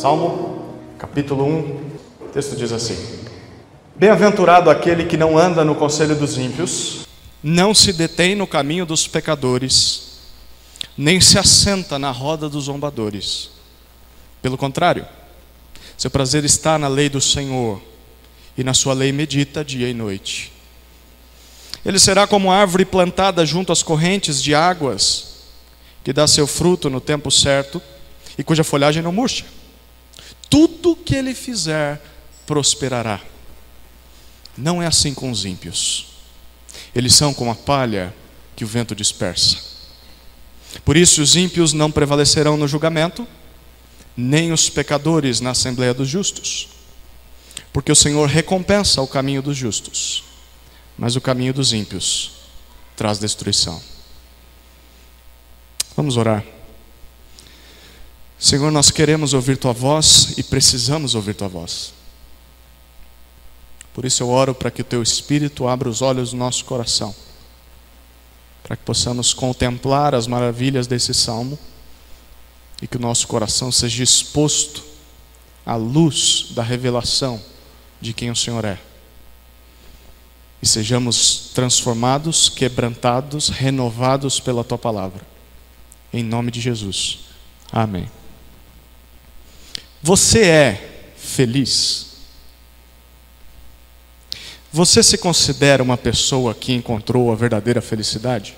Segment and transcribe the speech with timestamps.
[0.00, 1.58] Salmo, capítulo 1,
[2.22, 2.96] o texto diz assim:
[3.94, 7.06] Bem-aventurado aquele que não anda no conselho dos ímpios,
[7.42, 10.20] não se detém no caminho dos pecadores,
[10.96, 13.50] nem se assenta na roda dos zombadores.
[14.40, 15.06] Pelo contrário,
[15.98, 17.78] seu prazer está na lei do Senhor,
[18.56, 20.50] e na sua lei medita dia e noite.
[21.84, 25.42] Ele será como árvore plantada junto às correntes de águas,
[26.02, 27.82] que dá seu fruto no tempo certo
[28.38, 29.59] e cuja folhagem não murcha.
[30.50, 32.02] Tudo que ele fizer
[32.44, 33.20] prosperará.
[34.58, 36.08] Não é assim com os ímpios.
[36.94, 38.12] Eles são como a palha
[38.56, 39.58] que o vento dispersa.
[40.84, 43.26] Por isso os ímpios não prevalecerão no julgamento,
[44.16, 46.68] nem os pecadores na assembleia dos justos.
[47.72, 50.24] Porque o Senhor recompensa o caminho dos justos,
[50.98, 52.32] mas o caminho dos ímpios
[52.96, 53.80] traz destruição.
[55.96, 56.44] Vamos orar.
[58.40, 61.92] Senhor, nós queremos ouvir tua voz e precisamos ouvir tua voz.
[63.92, 67.14] Por isso eu oro para que o teu Espírito abra os olhos do nosso coração,
[68.62, 71.58] para que possamos contemplar as maravilhas desse salmo
[72.80, 74.82] e que o nosso coração seja exposto
[75.66, 77.42] à luz da revelação
[78.00, 78.78] de quem o Senhor é.
[80.62, 85.20] E sejamos transformados, quebrantados, renovados pela tua palavra.
[86.10, 87.18] Em nome de Jesus.
[87.70, 88.08] Amém.
[90.02, 92.06] Você é feliz?
[94.72, 98.56] Você se considera uma pessoa que encontrou a verdadeira felicidade?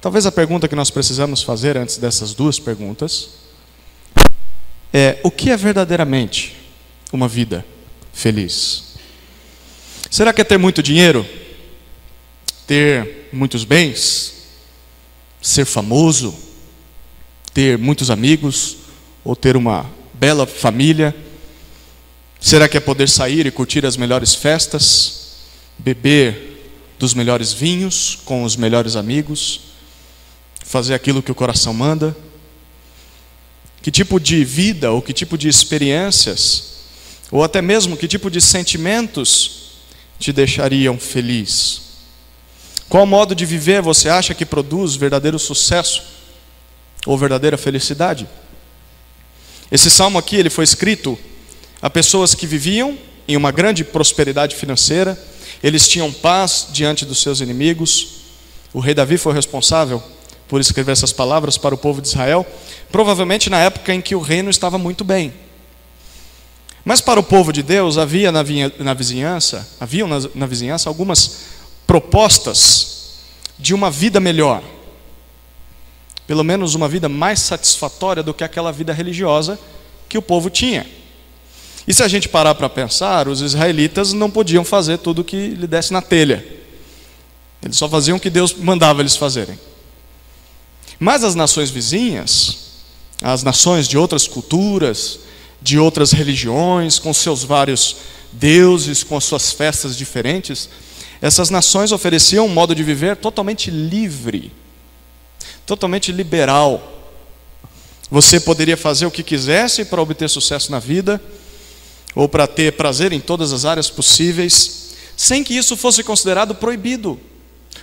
[0.00, 3.30] Talvez a pergunta que nós precisamos fazer antes dessas duas perguntas
[4.92, 6.56] é: o que é verdadeiramente
[7.12, 7.64] uma vida
[8.12, 8.96] feliz?
[10.10, 11.24] Será que é ter muito dinheiro?
[12.66, 14.48] Ter muitos bens?
[15.40, 16.34] Ser famoso?
[17.54, 18.79] Ter muitos amigos?
[19.24, 21.14] Ou ter uma bela família?
[22.40, 25.36] Será que é poder sair e curtir as melhores festas,
[25.78, 26.50] beber
[26.98, 29.60] dos melhores vinhos com os melhores amigos,
[30.64, 32.16] fazer aquilo que o coração manda?
[33.82, 36.70] Que tipo de vida ou que tipo de experiências,
[37.30, 39.80] ou até mesmo que tipo de sentimentos
[40.18, 41.82] te deixariam feliz?
[42.88, 46.02] Qual modo de viver você acha que produz verdadeiro sucesso
[47.06, 48.26] ou verdadeira felicidade?
[49.70, 51.18] Esse salmo aqui ele foi escrito
[51.80, 52.98] a pessoas que viviam
[53.28, 55.18] em uma grande prosperidade financeira,
[55.62, 58.20] eles tinham paz diante dos seus inimigos.
[58.72, 60.02] O rei Davi foi responsável
[60.48, 62.44] por escrever essas palavras para o povo de Israel,
[62.90, 65.32] provavelmente na época em que o reino estava muito bem.
[66.84, 68.42] Mas para o povo de Deus havia na,
[68.78, 71.42] na vizinhança, haviam na, na vizinhança algumas
[71.86, 73.10] propostas
[73.58, 74.62] de uma vida melhor
[76.30, 79.58] pelo menos uma vida mais satisfatória do que aquela vida religiosa
[80.08, 80.86] que o povo tinha.
[81.88, 85.48] E se a gente parar para pensar, os israelitas não podiam fazer tudo o que
[85.48, 86.46] lhe desse na telha.
[87.60, 89.58] Eles só faziam o que Deus mandava eles fazerem.
[91.00, 92.58] Mas as nações vizinhas,
[93.20, 95.18] as nações de outras culturas,
[95.60, 97.96] de outras religiões, com seus vários
[98.30, 100.68] deuses, com suas festas diferentes,
[101.20, 104.59] essas nações ofereciam um modo de viver totalmente livre
[105.66, 106.98] totalmente liberal.
[108.10, 111.20] Você poderia fazer o que quisesse para obter sucesso na vida,
[112.14, 117.20] ou para ter prazer em todas as áreas possíveis, sem que isso fosse considerado proibido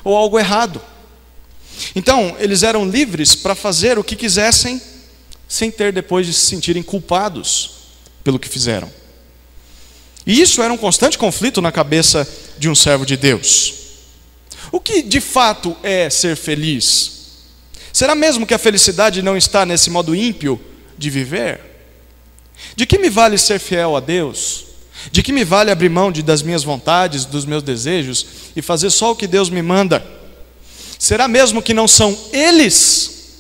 [0.04, 0.82] ou algo errado.
[1.96, 4.82] Então, eles eram livres para fazer o que quisessem,
[5.48, 7.72] sem ter depois de se sentirem culpados
[8.24, 8.92] pelo que fizeram.
[10.26, 13.74] E isso era um constante conflito na cabeça de um servo de Deus.
[14.72, 17.17] O que de fato é ser feliz?
[17.92, 20.60] Será mesmo que a felicidade não está nesse modo ímpio
[20.98, 21.62] de viver?
[22.76, 24.66] De que me vale ser fiel a Deus?
[25.12, 28.26] De que me vale abrir mão de, das minhas vontades, dos meus desejos
[28.56, 30.06] e fazer só o que Deus me manda?
[31.00, 33.36] Será mesmo que não são eles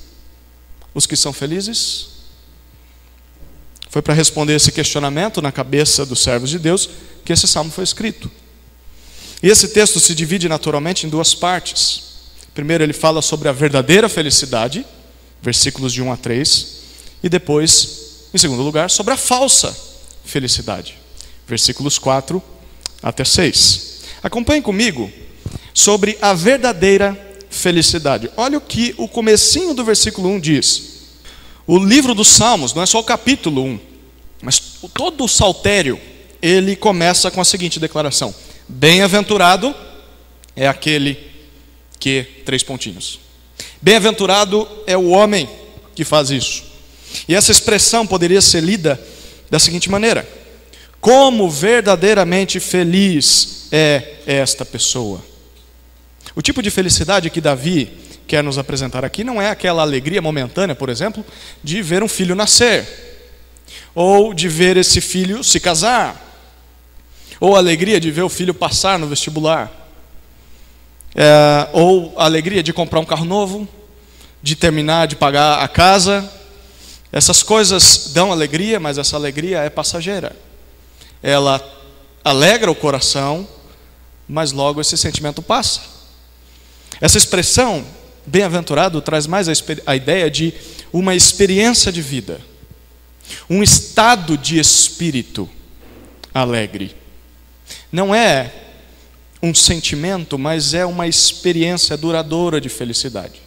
[0.93, 2.07] os que são felizes?
[3.89, 6.89] Foi para responder esse questionamento na cabeça dos servos de Deus
[7.25, 8.29] que esse salmo foi escrito.
[9.41, 12.06] E esse texto se divide naturalmente em duas partes.
[12.57, 14.83] Primeiro, ele fala sobre a verdadeira felicidade,
[15.39, 16.77] versículos de 1 a 3,
[17.21, 19.77] e depois, em segundo lugar, sobre a falsa
[20.25, 20.97] felicidade,
[21.47, 22.41] versículos 4
[23.03, 24.01] até 6.
[24.23, 25.11] Acompanhe comigo
[25.71, 27.15] sobre a verdadeira
[27.51, 28.31] felicidade.
[28.35, 30.83] Olha o que o comecinho do versículo 1 diz.
[31.67, 33.79] O livro dos Salmos, não é só o capítulo 1,
[34.41, 34.59] mas
[34.95, 36.01] todo o saltério,
[36.41, 38.33] ele começa com a seguinte declaração:
[38.67, 39.75] Bem-aventurado
[40.55, 41.26] é aquele
[41.99, 43.19] que três pontinhos.
[43.81, 45.49] Bem-aventurado é o homem
[45.95, 46.63] que faz isso.
[47.27, 48.99] E essa expressão poderia ser lida
[49.49, 50.27] da seguinte maneira:
[50.99, 55.23] Como verdadeiramente feliz é esta pessoa?
[56.35, 57.91] O tipo de felicidade que Davi
[58.27, 61.25] quer nos apresentar aqui não é aquela alegria momentânea, por exemplo,
[61.63, 62.85] de ver um filho nascer,
[63.95, 66.23] ou de ver esse filho se casar,
[67.39, 69.86] ou a alegria de ver o filho passar no vestibular,
[71.15, 73.67] é, ou a alegria de comprar um carro novo,
[74.41, 76.31] de terminar de pagar a casa.
[77.11, 80.35] Essas coisas dão alegria, mas essa alegria é passageira.
[81.23, 81.61] Ela
[82.23, 83.47] alegra o coração,
[84.27, 85.81] mas logo esse sentimento passa.
[86.99, 87.85] Essa expressão,
[88.25, 89.53] bem-aventurado, traz mais a,
[89.85, 90.53] a ideia de
[90.91, 92.41] uma experiência de vida,
[93.49, 95.49] um estado de espírito
[96.33, 96.95] alegre.
[97.91, 98.51] Não é
[99.41, 103.41] um sentimento, mas é uma experiência duradoura de felicidade.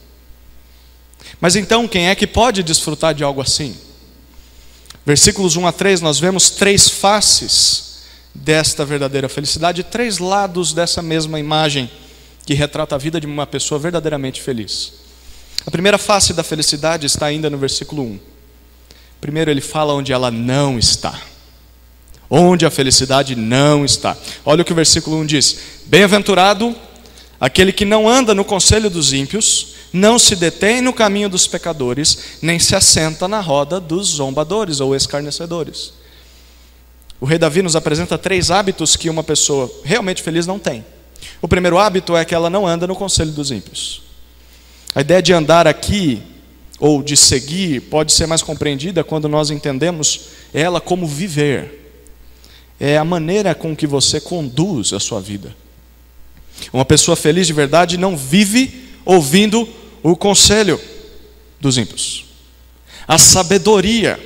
[1.41, 3.77] Mas então, quem é que pode desfrutar de algo assim?
[5.05, 8.01] Versículos 1 a 3, nós vemos três faces
[8.35, 11.91] desta verdadeira felicidade, três lados dessa mesma imagem
[12.47, 14.93] que retrata a vida de uma pessoa verdadeiramente feliz.
[15.67, 18.21] A primeira face da felicidade está ainda no versículo 1.
[19.21, 21.21] Primeiro, ele fala onde ela não está
[22.31, 24.17] onde a felicidade não está.
[24.44, 26.75] Olha o que o versículo 1 diz: Bem-aventurado
[27.41, 32.38] aquele que não anda no conselho dos ímpios, não se detém no caminho dos pecadores,
[32.41, 35.93] nem se assenta na roda dos zombadores ou escarnecedores.
[37.21, 40.85] O rei Davi nos apresenta três hábitos que uma pessoa realmente feliz não tem.
[41.43, 44.03] O primeiro hábito é que ela não anda no conselho dos ímpios.
[44.94, 46.23] A ideia de andar aqui
[46.79, 51.80] ou de seguir pode ser mais compreendida quando nós entendemos ela como viver
[52.81, 55.55] é a maneira com que você conduz a sua vida.
[56.73, 59.69] Uma pessoa feliz de verdade não vive ouvindo
[60.03, 60.81] o conselho
[61.61, 62.25] dos ímpios.
[63.06, 64.19] A sabedoria,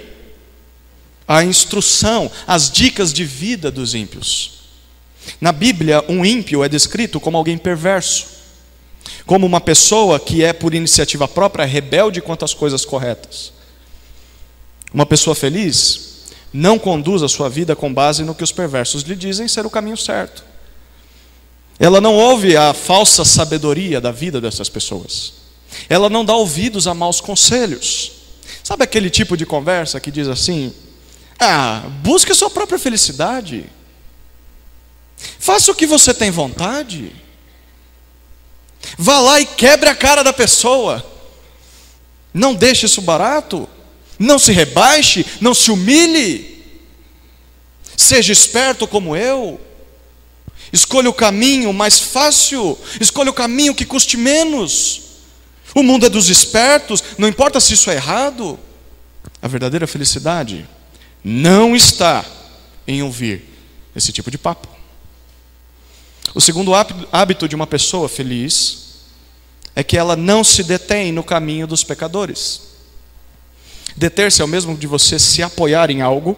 [1.27, 4.53] a instrução, as dicas de vida dos ímpios.
[5.41, 8.27] Na Bíblia, um ímpio é descrito como alguém perverso,
[9.27, 13.53] como uma pessoa que é, por iniciativa própria, rebelde quanto às coisas corretas.
[14.93, 16.04] Uma pessoa feliz
[16.57, 19.71] não conduz a sua vida com base no que os perversos lhe dizem ser o
[19.71, 20.45] caminho certo.
[21.81, 25.33] Ela não ouve a falsa sabedoria da vida dessas pessoas.
[25.89, 28.13] Ela não dá ouvidos a maus conselhos.
[28.63, 30.73] Sabe aquele tipo de conversa que diz assim:
[31.41, 33.67] Ah, busque sua própria felicidade.
[35.17, 37.11] Faça o que você tem vontade.
[38.97, 41.05] Vá lá e quebre a cara da pessoa.
[42.33, 43.69] Não deixe isso barato.
[44.19, 46.63] Não se rebaixe, não se humilhe.
[47.97, 49.61] Seja esperto como eu.
[50.73, 55.03] Escolha o caminho mais fácil, escolha o caminho que custe menos.
[55.75, 58.59] O mundo é dos espertos, não importa se isso é errado.
[59.41, 60.69] A verdadeira felicidade
[61.23, 62.25] não está
[62.87, 63.45] em ouvir
[63.95, 64.69] esse tipo de papo.
[66.35, 68.85] O segundo hábito de uma pessoa feliz
[69.77, 72.74] é que ela não se detém no caminho dos pecadores.
[73.97, 76.37] Deter-se é o mesmo de você se apoiar em algo,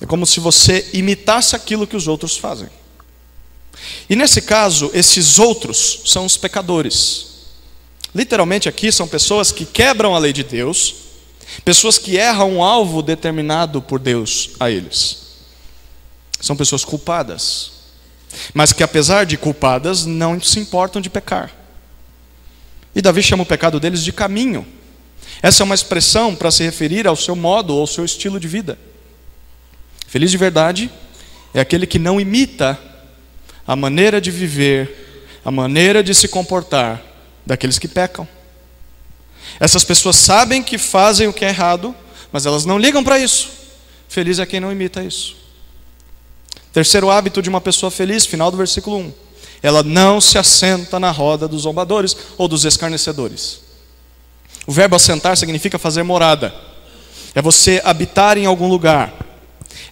[0.00, 2.68] é como se você imitasse aquilo que os outros fazem.
[4.08, 7.26] E nesse caso, esses outros são os pecadores.
[8.14, 10.94] Literalmente aqui são pessoas que quebram a lei de Deus,
[11.64, 15.26] pessoas que erram um alvo determinado por Deus a eles.
[16.40, 17.72] São pessoas culpadas,
[18.52, 21.54] mas que apesar de culpadas não se importam de pecar.
[22.94, 24.66] E Davi chama o pecado deles de caminho.
[25.42, 28.48] Essa é uma expressão para se referir ao seu modo ou ao seu estilo de
[28.48, 28.78] vida.
[30.06, 30.90] Feliz de verdade
[31.52, 32.78] é aquele que não imita
[33.66, 37.02] a maneira de viver, a maneira de se comportar
[37.44, 38.26] daqueles que pecam.
[39.58, 41.94] Essas pessoas sabem que fazem o que é errado,
[42.32, 43.50] mas elas não ligam para isso.
[44.08, 45.36] Feliz é quem não imita isso.
[46.72, 49.12] Terceiro hábito de uma pessoa feliz, final do versículo 1.
[49.62, 53.65] Ela não se assenta na roda dos zombadores ou dos escarnecedores.
[54.66, 56.54] O verbo assentar significa fazer morada.
[57.34, 59.12] É você habitar em algum lugar.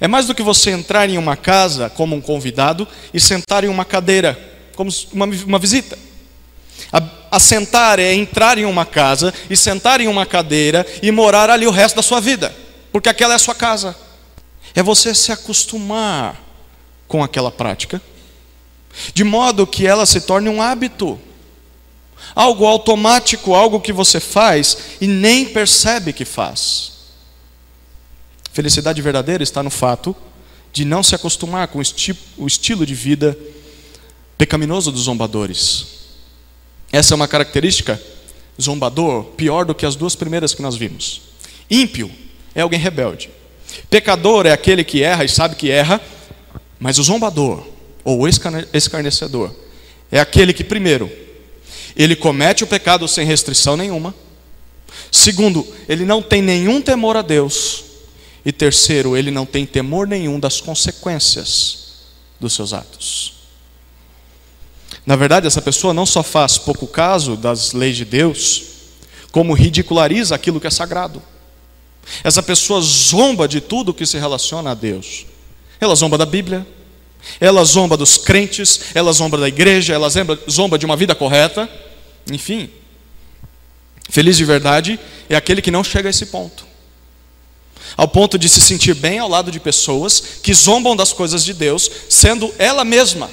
[0.00, 3.68] É mais do que você entrar em uma casa como um convidado e sentar em
[3.68, 4.38] uma cadeira,
[4.74, 5.98] como uma, uma visita.
[7.30, 11.70] Assentar é entrar em uma casa e sentar em uma cadeira e morar ali o
[11.70, 12.54] resto da sua vida,
[12.92, 13.96] porque aquela é a sua casa.
[14.74, 16.40] É você se acostumar
[17.06, 18.00] com aquela prática,
[19.12, 21.18] de modo que ela se torne um hábito
[22.34, 26.92] algo automático, algo que você faz e nem percebe que faz.
[28.52, 30.14] Felicidade verdadeira está no fato
[30.72, 33.36] de não se acostumar com o, esti o estilo de vida
[34.38, 35.86] pecaminoso dos zombadores.
[36.92, 38.00] Essa é uma característica
[38.60, 41.22] zombador pior do que as duas primeiras que nós vimos.
[41.70, 42.10] Ímpio
[42.54, 43.30] é alguém rebelde.
[43.90, 46.00] Pecador é aquele que erra e sabe que erra,
[46.78, 47.66] mas o zombador
[48.04, 49.54] ou o escarnecedor
[50.12, 51.10] é aquele que, primeiro,
[51.96, 54.14] ele comete o pecado sem restrição nenhuma.
[55.10, 57.84] Segundo, ele não tem nenhum temor a Deus.
[58.44, 61.84] E terceiro, ele não tem temor nenhum das consequências
[62.38, 63.34] dos seus atos.
[65.06, 68.64] Na verdade, essa pessoa não só faz pouco caso das leis de Deus,
[69.30, 71.22] como ridiculariza aquilo que é sagrado.
[72.22, 75.26] Essa pessoa zomba de tudo que se relaciona a Deus.
[75.80, 76.66] Ela zomba da Bíblia,
[77.40, 80.08] ela zomba dos crentes, ela zomba da igreja, ela
[80.50, 81.68] zomba de uma vida correta.
[82.30, 82.70] Enfim,
[84.08, 86.74] feliz de verdade é aquele que não chega a esse ponto
[87.96, 91.54] ao ponto de se sentir bem ao lado de pessoas que zombam das coisas de
[91.54, 93.30] Deus, sendo ela mesma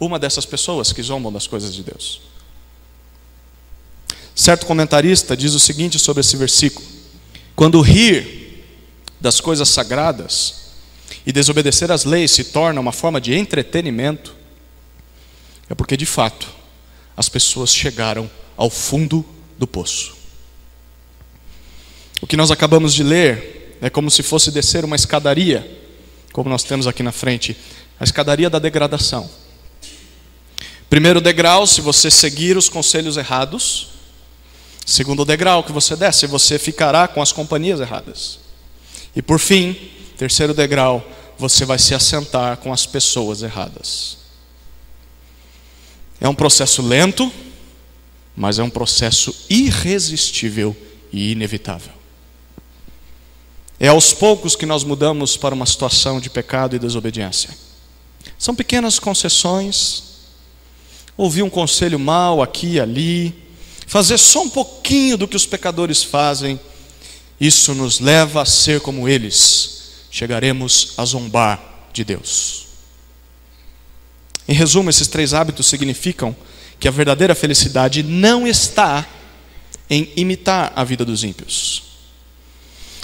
[0.00, 2.20] uma dessas pessoas que zombam das coisas de Deus.
[4.34, 6.86] Certo comentarista diz o seguinte sobre esse versículo:
[7.54, 8.64] quando rir
[9.20, 10.71] das coisas sagradas
[11.26, 14.34] e desobedecer às leis se torna uma forma de entretenimento,
[15.68, 16.48] é porque de fato
[17.16, 19.24] as pessoas chegaram ao fundo
[19.58, 20.16] do poço.
[22.20, 25.80] O que nós acabamos de ler é como se fosse descer uma escadaria,
[26.32, 27.56] como nós temos aqui na frente,
[27.98, 29.28] a escadaria da degradação.
[30.88, 33.92] Primeiro degrau, se você seguir os conselhos errados,
[34.84, 38.38] Segundo degrau que você desce, você ficará com as companhias erradas.
[39.14, 39.76] E por fim,
[40.22, 41.04] terceiro degrau,
[41.36, 44.18] você vai se assentar com as pessoas erradas.
[46.20, 47.32] É um processo lento,
[48.36, 50.76] mas é um processo irresistível
[51.12, 51.90] e inevitável.
[53.80, 57.50] É aos poucos que nós mudamos para uma situação de pecado e desobediência.
[58.38, 60.04] São pequenas concessões,
[61.16, 63.34] ouvir um conselho mal aqui e ali,
[63.88, 66.60] fazer só um pouquinho do que os pecadores fazem,
[67.40, 69.81] isso nos leva a ser como eles,
[70.12, 71.60] chegaremos a zombar
[71.92, 72.66] de Deus.
[74.46, 76.36] Em resumo, esses três hábitos significam
[76.78, 79.04] que a verdadeira felicidade não está
[79.90, 81.82] em imitar a vida dos ímpios.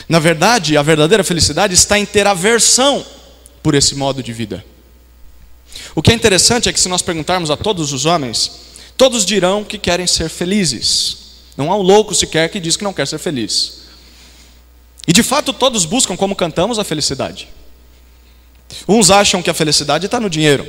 [0.08, 3.04] Na verdade, a verdadeira felicidade está em ter aversão
[3.62, 4.64] por esse modo de vida.
[5.96, 9.62] O que é interessante é que, se nós perguntarmos a todos os homens, Todos dirão
[9.62, 11.18] que querem ser felizes.
[11.56, 13.77] Não há um louco sequer que diz que não quer ser feliz.
[15.08, 17.48] E de fato todos buscam, como cantamos, a felicidade.
[18.86, 20.68] Uns acham que a felicidade está no dinheiro.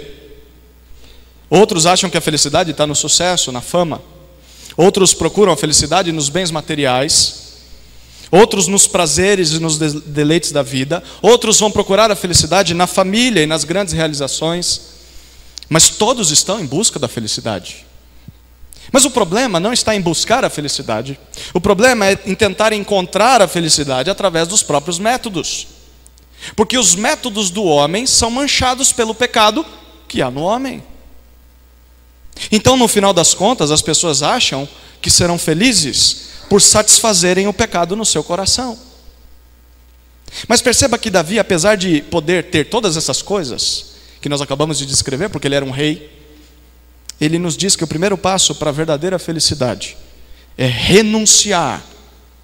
[1.50, 4.02] Outros acham que a felicidade está no sucesso, na fama.
[4.78, 7.50] Outros procuram a felicidade nos bens materiais.
[8.32, 11.04] Outros nos prazeres e nos deleites da vida.
[11.22, 14.82] Outros vão procurar a felicidade na família e nas grandes realizações.
[15.68, 17.89] Mas todos estão em busca da felicidade.
[18.92, 21.20] Mas o problema não está em buscar a felicidade.
[21.54, 25.68] O problema é em tentar encontrar a felicidade através dos próprios métodos.
[26.56, 29.66] Porque os métodos do homem são manchados pelo pecado
[30.08, 30.84] que há no homem.
[32.52, 34.68] Então, no final das contas, as pessoas acham
[35.02, 38.78] que serão felizes por satisfazerem o pecado no seu coração.
[40.48, 44.86] Mas perceba que Davi, apesar de poder ter todas essas coisas que nós acabamos de
[44.86, 46.19] descrever, porque ele era um rei,
[47.20, 49.98] ele nos diz que o primeiro passo para a verdadeira felicidade
[50.58, 51.86] é renunciar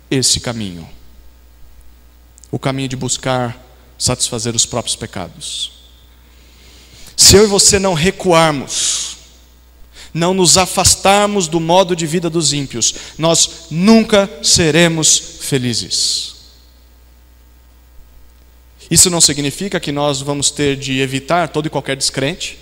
[0.10, 0.88] esse caminho
[2.55, 3.62] o caminho de buscar
[3.98, 5.74] satisfazer os próprios pecados.
[7.17, 9.17] Se eu e você não recuarmos,
[10.13, 16.36] não nos afastarmos do modo de vida dos ímpios, nós nunca seremos felizes.
[18.89, 22.58] Isso não significa que nós vamos ter de evitar todo e qualquer descrente,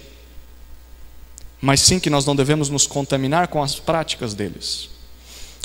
[1.64, 4.90] mas sim que nós não devemos nos contaminar com as práticas deles.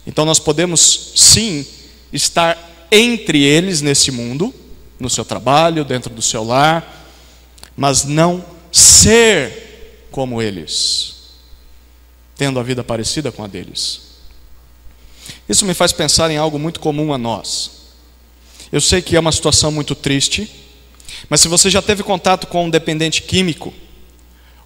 [0.07, 1.67] Então nós podemos sim
[2.13, 4.55] estar entre eles nesse mundo,
[5.01, 7.05] no seu trabalho, dentro do seu lar,
[7.77, 11.17] mas não ser como eles,
[12.37, 14.03] tendo a vida parecida com a deles.
[15.49, 17.73] Isso me faz pensar em algo muito comum a nós.
[18.71, 20.49] Eu sei que é uma situação muito triste,
[21.29, 23.75] mas se você já teve contato com um dependente químico,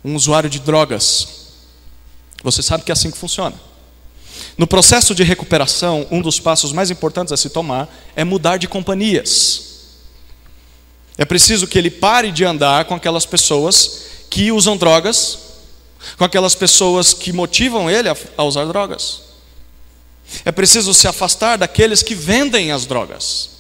[0.04, 1.28] um usuário de drogas.
[2.42, 3.54] Você sabe que é assim que funciona.
[4.56, 8.66] No processo de recuperação, um dos passos mais importantes a se tomar é mudar de
[8.66, 9.73] companhias.
[11.16, 15.38] É preciso que ele pare de andar com aquelas pessoas que usam drogas,
[16.16, 19.23] com aquelas pessoas que motivam ele a, usar drogas.
[20.44, 23.50] É preciso se afastar daqueles que vendem as drogas.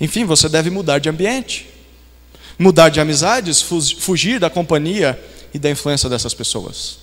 [0.00, 1.75] Enfim, você deve mudar de ambiente
[2.58, 5.18] mudar de amizades, fugir da companhia
[5.52, 6.98] e da influência dessas pessoas.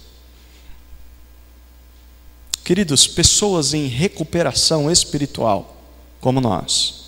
[2.64, 5.82] Queridos, pessoas em recuperação espiritual
[6.22, 7.04] como nós,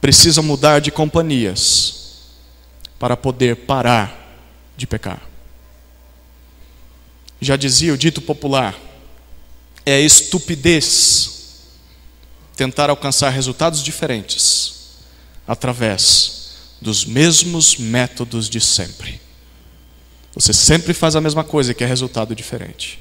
[0.00, 2.18] precisa mudar de companhias
[2.98, 4.14] para poder parar
[4.76, 5.22] de pecar.
[7.40, 8.78] Já dizia o dito popular:
[9.86, 11.62] é estupidez
[12.54, 14.98] tentar alcançar resultados diferentes
[15.46, 16.37] através
[16.80, 19.20] dos mesmos métodos de sempre.
[20.34, 23.00] Você sempre faz a mesma coisa que é resultado diferente.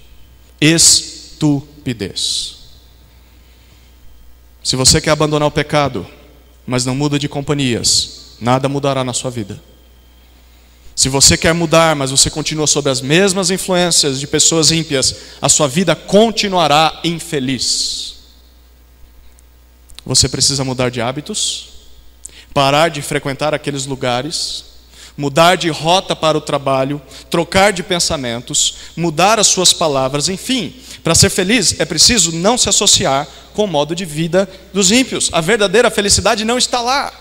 [0.60, 2.58] Estupidez.
[4.64, 6.06] Se você quer abandonar o pecado,
[6.66, 9.62] mas não muda de companhias, nada mudará na sua vida.
[10.96, 15.48] Se você quer mudar, mas você continua sob as mesmas influências de pessoas ímpias, a
[15.48, 18.16] sua vida continuará infeliz.
[20.04, 21.77] Você precisa mudar de hábitos,
[22.58, 24.66] parar de frequentar aqueles lugares,
[25.16, 27.00] mudar de rota para o trabalho,
[27.30, 32.68] trocar de pensamentos, mudar as suas palavras, enfim, para ser feliz é preciso não se
[32.68, 35.30] associar com o modo de vida dos ímpios.
[35.32, 37.14] A verdadeira felicidade não está lá.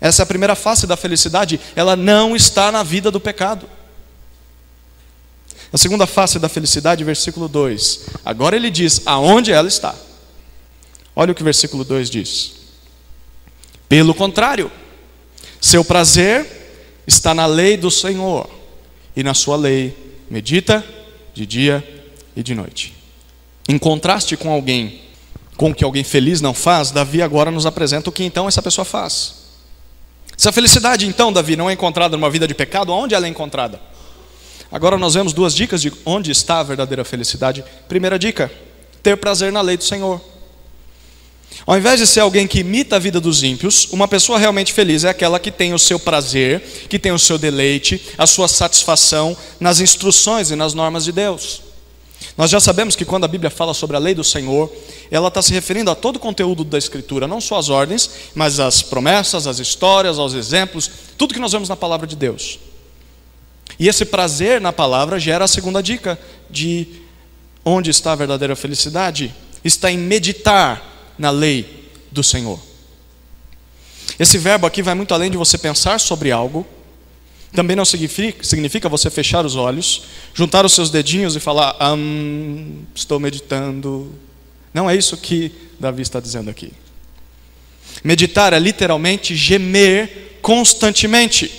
[0.00, 3.68] Essa é a primeira face da felicidade, ela não está na vida do pecado.
[5.70, 8.06] A segunda face da felicidade, versículo 2.
[8.24, 9.94] Agora ele diz aonde ela está.
[11.14, 12.61] Olha o que o versículo 2 diz.
[13.92, 14.72] Pelo contrário,
[15.60, 16.46] seu prazer
[17.06, 18.48] está na lei do Senhor,
[19.14, 19.94] e na sua lei
[20.30, 20.82] medita
[21.34, 22.94] de dia e de noite.
[23.68, 25.02] Em contraste com alguém,
[25.58, 28.62] com o que alguém feliz não faz, Davi agora nos apresenta o que então essa
[28.62, 29.34] pessoa faz.
[30.38, 33.28] Se a felicidade, então, Davi, não é encontrada numa vida de pecado, onde ela é
[33.28, 33.78] encontrada?
[34.70, 37.62] Agora nós vemos duas dicas de onde está a verdadeira felicidade.
[37.90, 38.50] Primeira dica:
[39.02, 40.31] ter prazer na lei do Senhor.
[41.66, 45.04] Ao invés de ser alguém que imita a vida dos ímpios, uma pessoa realmente feliz
[45.04, 49.36] é aquela que tem o seu prazer, que tem o seu deleite, a sua satisfação
[49.60, 51.62] nas instruções e nas normas de Deus.
[52.36, 54.72] Nós já sabemos que quando a Bíblia fala sobre a lei do Senhor,
[55.10, 58.58] ela está se referindo a todo o conteúdo da Escritura, não só as ordens, mas
[58.58, 62.58] as promessas, as histórias, aos exemplos, tudo que nós vemos na palavra de Deus.
[63.78, 66.86] E esse prazer na palavra gera a segunda dica de
[67.64, 69.34] onde está a verdadeira felicidade?
[69.64, 72.60] Está em meditar na lei do Senhor.
[74.18, 76.66] Esse verbo aqui vai muito além de você pensar sobre algo,
[77.52, 83.20] também não significa, você fechar os olhos, juntar os seus dedinhos e falar, hum, estou
[83.20, 84.10] meditando.
[84.72, 86.72] Não é isso que Davi está dizendo aqui.
[88.02, 91.50] Meditar é literalmente gemer constantemente.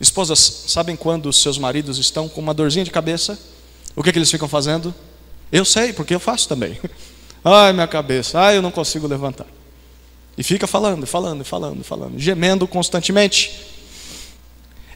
[0.00, 3.38] Esposas, sabem quando os seus maridos estão com uma dorzinha de cabeça?
[3.94, 4.94] O que, é que eles ficam fazendo?
[5.52, 6.80] Eu sei, porque eu faço também.
[7.44, 9.46] Ai, minha cabeça, ai, eu não consigo levantar.
[10.36, 13.52] E fica falando, falando, falando, falando, gemendo constantemente.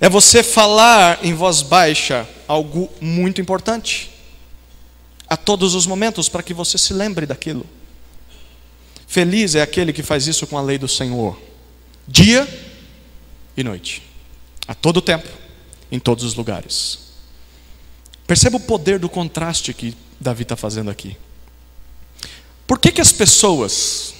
[0.00, 4.10] É você falar em voz baixa algo muito importante,
[5.28, 7.66] a todos os momentos, para que você se lembre daquilo.
[9.06, 11.38] Feliz é aquele que faz isso com a lei do Senhor,
[12.06, 12.48] dia
[13.56, 14.02] e noite,
[14.66, 15.28] a todo tempo,
[15.92, 16.98] em todos os lugares.
[18.26, 21.16] Perceba o poder do contraste que Davi está fazendo aqui.
[22.68, 24.12] Por que, que as pessoas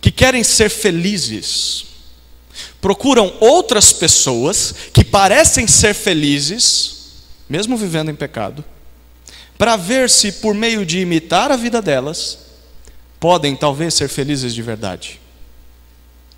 [0.00, 1.84] que querem ser felizes,
[2.80, 7.12] procuram outras pessoas que parecem ser felizes,
[7.46, 8.64] mesmo vivendo em pecado,
[9.58, 12.38] para ver se por meio de imitar a vida delas,
[13.20, 15.20] podem talvez ser felizes de verdade.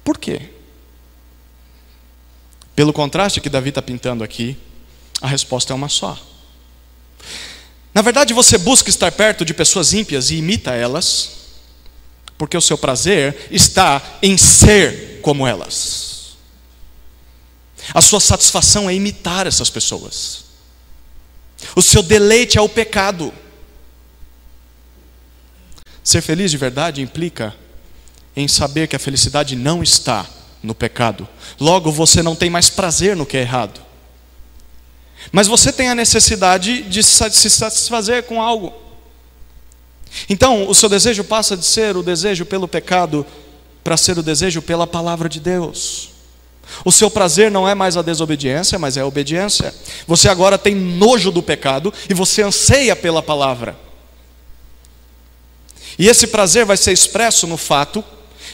[0.03, 0.51] Por quê?
[2.75, 4.57] Pelo contraste que Davi está pintando aqui,
[5.23, 6.19] a resposta é uma só.
[7.93, 11.31] Na verdade, você busca estar perto de pessoas ímpias e imita elas,
[12.39, 16.37] porque o seu prazer está em ser como elas.
[17.93, 20.45] A sua satisfação é imitar essas pessoas.
[21.75, 23.33] O seu deleite é o pecado.
[26.03, 27.55] Ser feliz de verdade implica
[28.35, 30.27] em saber que a felicidade não está
[30.63, 31.29] no pecado.
[31.59, 33.81] Logo, você não tem mais prazer no que é errado.
[35.33, 38.73] Mas você tem a necessidade de se satisfazer com algo.
[40.29, 43.25] Então, o seu desejo passa de ser o desejo pelo pecado
[43.85, 46.11] para ser o desejo pela palavra de Deus.
[46.85, 49.75] O seu prazer não é mais a desobediência, mas é a obediência.
[50.07, 53.77] Você agora tem nojo do pecado e você anseia pela palavra.
[55.99, 58.03] E esse prazer vai ser expresso no fato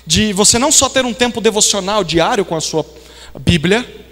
[0.06, 2.84] de você não só ter um tempo devocional diário com a sua
[3.38, 4.05] Bíblia,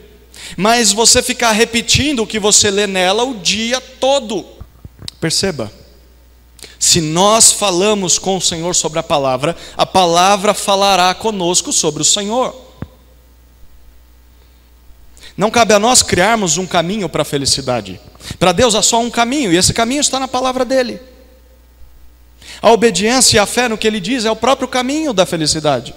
[0.57, 4.45] mas você ficar repetindo o que você lê nela o dia todo.
[5.21, 5.73] Perceba,
[6.79, 12.05] se nós falamos com o Senhor sobre a palavra, a palavra falará conosco sobre o
[12.05, 12.55] Senhor.
[15.37, 18.01] Não cabe a nós criarmos um caminho para a felicidade.
[18.39, 21.01] Para Deus há só um caminho, e esse caminho está na palavra dele.
[22.63, 25.95] A obediência e a fé no que ele diz é o próprio caminho da felicidade.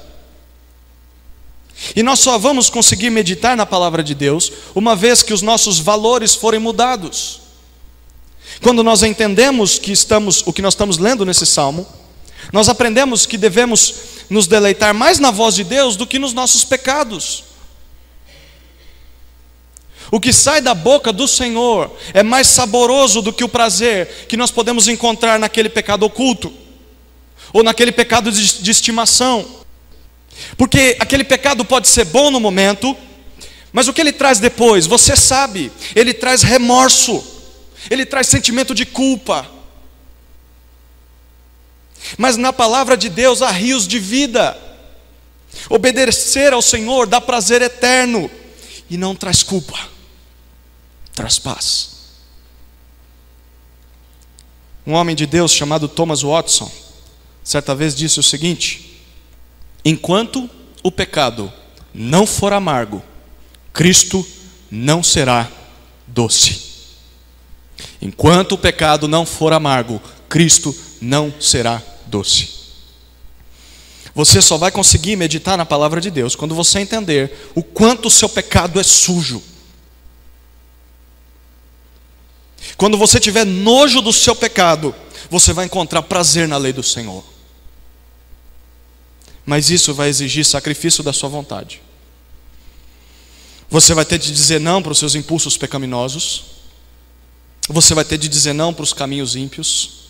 [1.95, 5.79] E nós só vamos conseguir meditar na palavra de Deus uma vez que os nossos
[5.79, 7.41] valores forem mudados.
[8.61, 11.87] Quando nós entendemos que estamos, o que nós estamos lendo nesse salmo,
[12.51, 13.93] nós aprendemos que devemos
[14.29, 17.43] nos deleitar mais na voz de Deus do que nos nossos pecados.
[20.09, 24.37] O que sai da boca do Senhor é mais saboroso do que o prazer que
[24.37, 26.51] nós podemos encontrar naquele pecado oculto,
[27.51, 29.45] ou naquele pecado de, de estimação.
[30.55, 32.95] Porque aquele pecado pode ser bom no momento,
[33.71, 37.23] mas o que ele traz depois, você sabe, ele traz remorso,
[37.89, 39.49] ele traz sentimento de culpa.
[42.17, 44.57] Mas na palavra de Deus há rios de vida.
[45.69, 48.29] Obedecer ao Senhor dá prazer eterno
[48.89, 49.97] e não traz culpa
[51.17, 51.89] traz paz.
[54.85, 56.71] Um homem de Deus chamado Thomas Watson,
[57.43, 58.86] certa vez disse o seguinte:
[59.87, 60.49] Enquanto
[60.83, 61.51] o pecado
[61.93, 63.01] não for amargo,
[63.71, 64.27] Cristo
[64.69, 65.49] não será
[66.05, 66.67] doce.
[68.01, 72.57] Enquanto o pecado não for amargo, Cristo não será doce.
[74.13, 78.11] Você só vai conseguir meditar na palavra de Deus quando você entender o quanto o
[78.11, 79.41] seu pecado é sujo
[82.75, 84.93] Quando você tiver nojo do seu pecado,
[85.29, 87.23] você vai encontrar prazer na lei do Senhor.
[89.47, 91.81] Mas isso vai exigir sacrifício da sua vontade.
[93.69, 96.43] Você vai ter de dizer não para os seus impulsos pecaminosos.
[97.69, 100.09] Você vai ter de dizer não para os caminhos ímpios.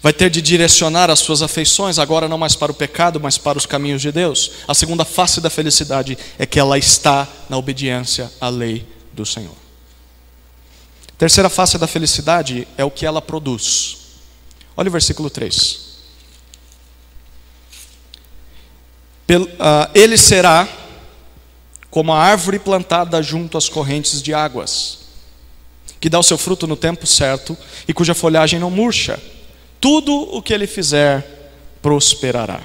[0.00, 3.58] Vai ter de direcionar as suas afeições agora não mais para o pecado, mas para
[3.58, 4.52] os caminhos de Deus.
[4.68, 9.56] A segunda face da felicidade é que ela está na obediência à lei do Senhor.
[11.18, 13.98] Terceira face da felicidade é o que ela produz.
[14.76, 15.80] Olha o versículo 3.
[15.80, 15.92] Ah,
[19.94, 20.68] ele será
[21.90, 25.00] como a árvore plantada junto às correntes de águas,
[26.00, 27.56] que dá o seu fruto no tempo certo
[27.86, 29.20] e cuja folhagem não murcha.
[29.80, 32.60] Tudo o que ele fizer prosperará.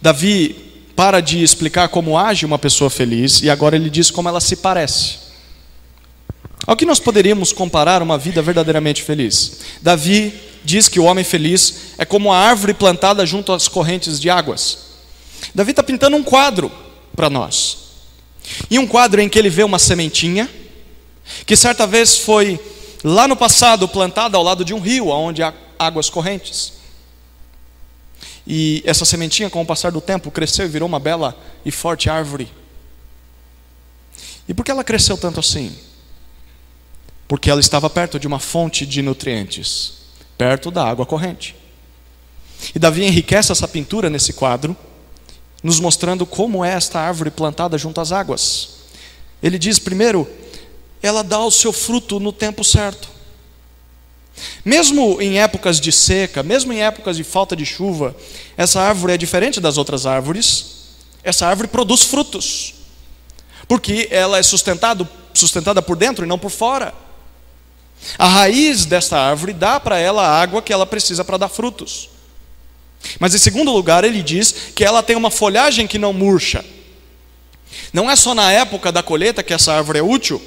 [0.00, 0.56] Davi
[0.94, 4.56] para de explicar como age uma pessoa feliz e agora ele diz como ela se
[4.56, 5.26] parece.
[6.66, 9.60] Ao que nós poderíamos comparar uma vida verdadeiramente feliz?
[9.82, 10.32] Davi
[10.66, 14.78] diz que o homem feliz é como a árvore plantada junto às correntes de águas.
[15.54, 16.70] Davi está pintando um quadro
[17.14, 17.78] para nós.
[18.70, 20.50] E um quadro em que ele vê uma sementinha,
[21.46, 22.60] que certa vez foi
[23.02, 26.74] lá no passado plantada ao lado de um rio, onde há águas correntes.
[28.46, 32.10] E essa sementinha, com o passar do tempo, cresceu e virou uma bela e forte
[32.10, 32.48] árvore.
[34.48, 35.74] E por que ela cresceu tanto assim?
[37.28, 39.94] porque ela estava perto de uma fonte de nutrientes,
[40.36, 41.54] perto da água corrente.
[42.74, 44.76] E Davi enriquece essa pintura nesse quadro,
[45.62, 48.76] nos mostrando como é esta árvore plantada junto às águas.
[49.42, 50.28] Ele diz, primeiro,
[51.02, 53.08] ela dá o seu fruto no tempo certo.
[54.64, 58.14] Mesmo em épocas de seca, mesmo em épocas de falta de chuva,
[58.56, 60.76] essa árvore é diferente das outras árvores.
[61.22, 62.74] Essa árvore produz frutos,
[63.66, 66.94] porque ela é sustentada por dentro e não por fora.
[68.18, 72.08] A raiz desta árvore dá para ela a água que ela precisa para dar frutos.
[73.18, 76.64] Mas em segundo lugar, ele diz que ela tem uma folhagem que não murcha.
[77.92, 80.40] Não é só na época da colheita que essa árvore é útil,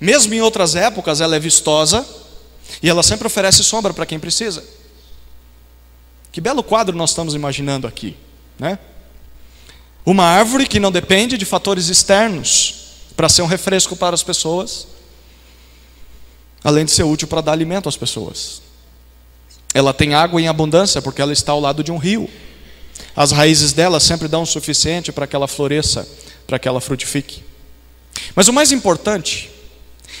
[0.00, 2.06] mesmo em outras épocas ela é vistosa
[2.82, 4.64] e ela sempre oferece sombra para quem precisa.
[6.32, 8.16] Que belo quadro nós estamos imaginando aqui,
[8.58, 8.78] né?
[10.04, 12.74] Uma árvore que não depende de fatores externos
[13.16, 14.86] para ser um refresco para as pessoas,
[16.62, 18.62] além de ser útil para dar alimento às pessoas.
[19.74, 22.28] Ela tem água em abundância porque ela está ao lado de um rio.
[23.14, 26.08] As raízes dela sempre dão o suficiente para que ela floresça,
[26.46, 27.42] para que ela frutifique.
[28.34, 29.50] Mas o mais importante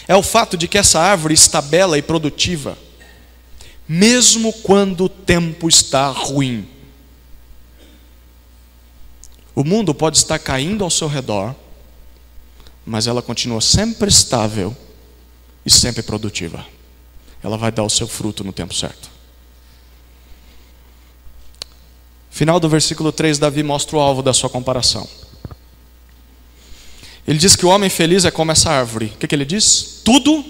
[0.06, 2.76] é o fato de que essa árvore está bela e produtiva,
[3.88, 6.68] mesmo quando o tempo está ruim.
[9.54, 11.54] O mundo pode estar caindo ao seu redor,
[12.84, 14.76] mas ela continua sempre estável
[15.66, 16.64] e sempre produtiva.
[17.42, 19.10] Ela vai dar o seu fruto no tempo certo.
[22.30, 25.08] Final do versículo 3, Davi mostra o alvo da sua comparação.
[27.26, 29.06] Ele diz que o homem feliz é como essa árvore.
[29.06, 30.02] O que, que ele diz?
[30.04, 30.44] Tudo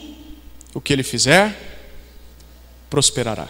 [0.75, 1.57] o que ele fizer
[2.91, 3.49] prosperará.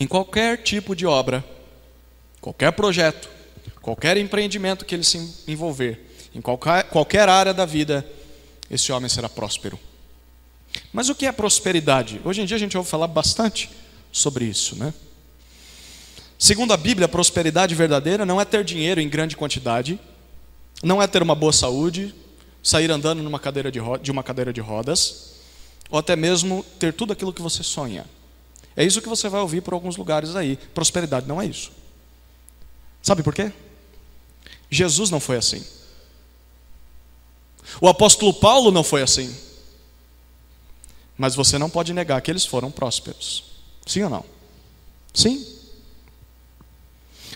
[0.00, 1.44] Em qualquer tipo de obra,
[2.40, 3.28] qualquer projeto,
[3.80, 8.04] qualquer empreendimento que ele se envolver, em qualquer, qualquer área da vida,
[8.68, 9.78] esse homem será próspero.
[10.92, 12.20] Mas o que é prosperidade?
[12.24, 13.70] Hoje em dia a gente ouve falar bastante
[14.10, 14.92] sobre isso, né?
[16.38, 19.98] Segundo a Bíblia, a prosperidade verdadeira não é ter dinheiro em grande quantidade,
[20.82, 22.14] não é ter uma boa saúde,
[22.62, 25.34] sair andando numa cadeira de, de uma cadeira de rodas,
[25.88, 28.04] ou até mesmo ter tudo aquilo que você sonha.
[28.76, 30.56] É isso que você vai ouvir por alguns lugares aí.
[30.74, 31.70] Prosperidade não é isso.
[33.02, 33.52] Sabe por quê?
[34.70, 35.64] Jesus não foi assim.
[37.80, 39.34] O apóstolo Paulo não foi assim.
[41.16, 43.44] Mas você não pode negar que eles foram prósperos.
[43.86, 44.24] Sim ou não?
[45.12, 45.46] Sim.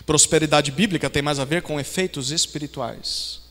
[0.05, 3.41] Prosperidade bíblica tem mais a ver com efeitos espirituais.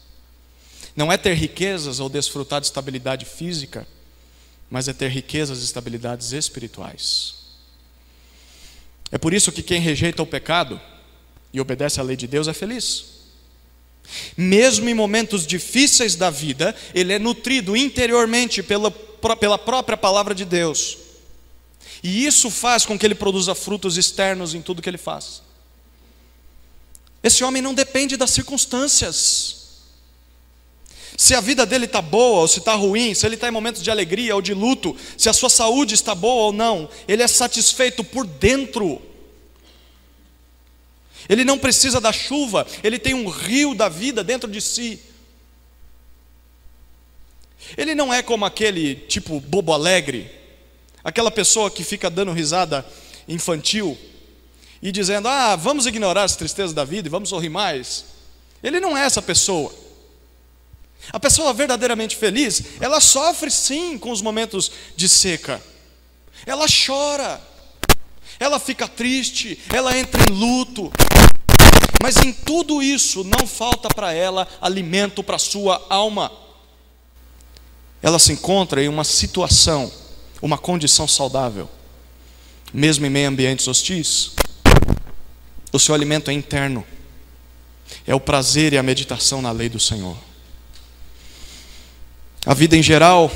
[0.94, 3.86] Não é ter riquezas ou desfrutar de estabilidade física,
[4.70, 7.34] mas é ter riquezas e estabilidades espirituais.
[9.12, 10.80] É por isso que quem rejeita o pecado
[11.52, 13.15] e obedece à lei de Deus é feliz.
[14.36, 20.44] Mesmo em momentos difíceis da vida, ele é nutrido interiormente pela, pela própria palavra de
[20.44, 20.98] Deus.
[22.02, 25.42] E isso faz com que ele produza frutos externos em tudo que ele faz.
[27.22, 29.56] Esse homem não depende das circunstâncias.
[31.16, 33.82] Se a vida dele está boa ou se está ruim, se ele está em momentos
[33.82, 37.26] de alegria ou de luto, se a sua saúde está boa ou não, ele é
[37.26, 39.00] satisfeito por dentro.
[41.28, 45.00] Ele não precisa da chuva, ele tem um rio da vida dentro de si.
[47.76, 50.30] Ele não é como aquele tipo bobo alegre,
[51.02, 52.86] aquela pessoa que fica dando risada
[53.26, 53.98] infantil
[54.80, 58.04] e dizendo: Ah, vamos ignorar as tristezas da vida e vamos sorrir mais.
[58.62, 59.74] Ele não é essa pessoa.
[61.12, 65.62] A pessoa verdadeiramente feliz, ela sofre sim com os momentos de seca.
[66.44, 67.40] Ela chora,
[68.38, 70.92] ela fica triste, ela entra em luto.
[72.02, 76.30] Mas em tudo isso não falta para ela alimento para a sua alma.
[78.02, 79.90] Ela se encontra em uma situação,
[80.40, 81.68] uma condição saudável,
[82.72, 84.32] mesmo em meio ambientes hostis.
[85.72, 86.86] O seu alimento é interno.
[88.06, 90.16] É o prazer e a meditação na lei do Senhor.
[92.44, 93.30] A vida em geral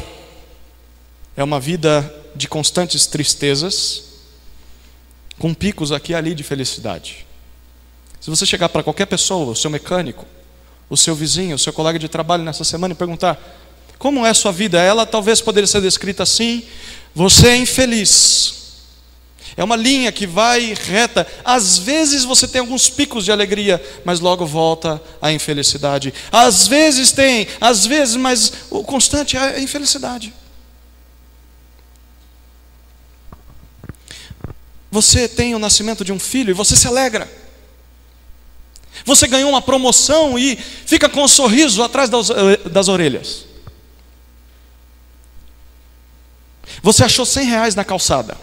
[1.37, 4.10] é uma vida de constantes tristezas,
[5.41, 7.27] com picos aqui e ali de felicidade.
[8.21, 10.27] Se você chegar para qualquer pessoa, o seu mecânico,
[10.89, 13.41] o seu vizinho, o seu colega de trabalho nessa semana e perguntar:
[13.99, 14.79] como é a sua vida?
[14.79, 16.63] Ela talvez poderia ser descrita assim:
[17.15, 18.55] você é infeliz,
[19.57, 21.27] é uma linha que vai reta.
[21.43, 26.13] Às vezes você tem alguns picos de alegria, mas logo volta a infelicidade.
[26.31, 30.35] Às vezes tem, às vezes, mas o constante é a infelicidade.
[34.91, 37.31] Você tem o nascimento de um filho e você se alegra.
[39.05, 42.29] Você ganhou uma promoção e fica com um sorriso atrás das,
[42.71, 43.47] das orelhas.
[46.83, 48.37] Você achou 100 reais na calçada.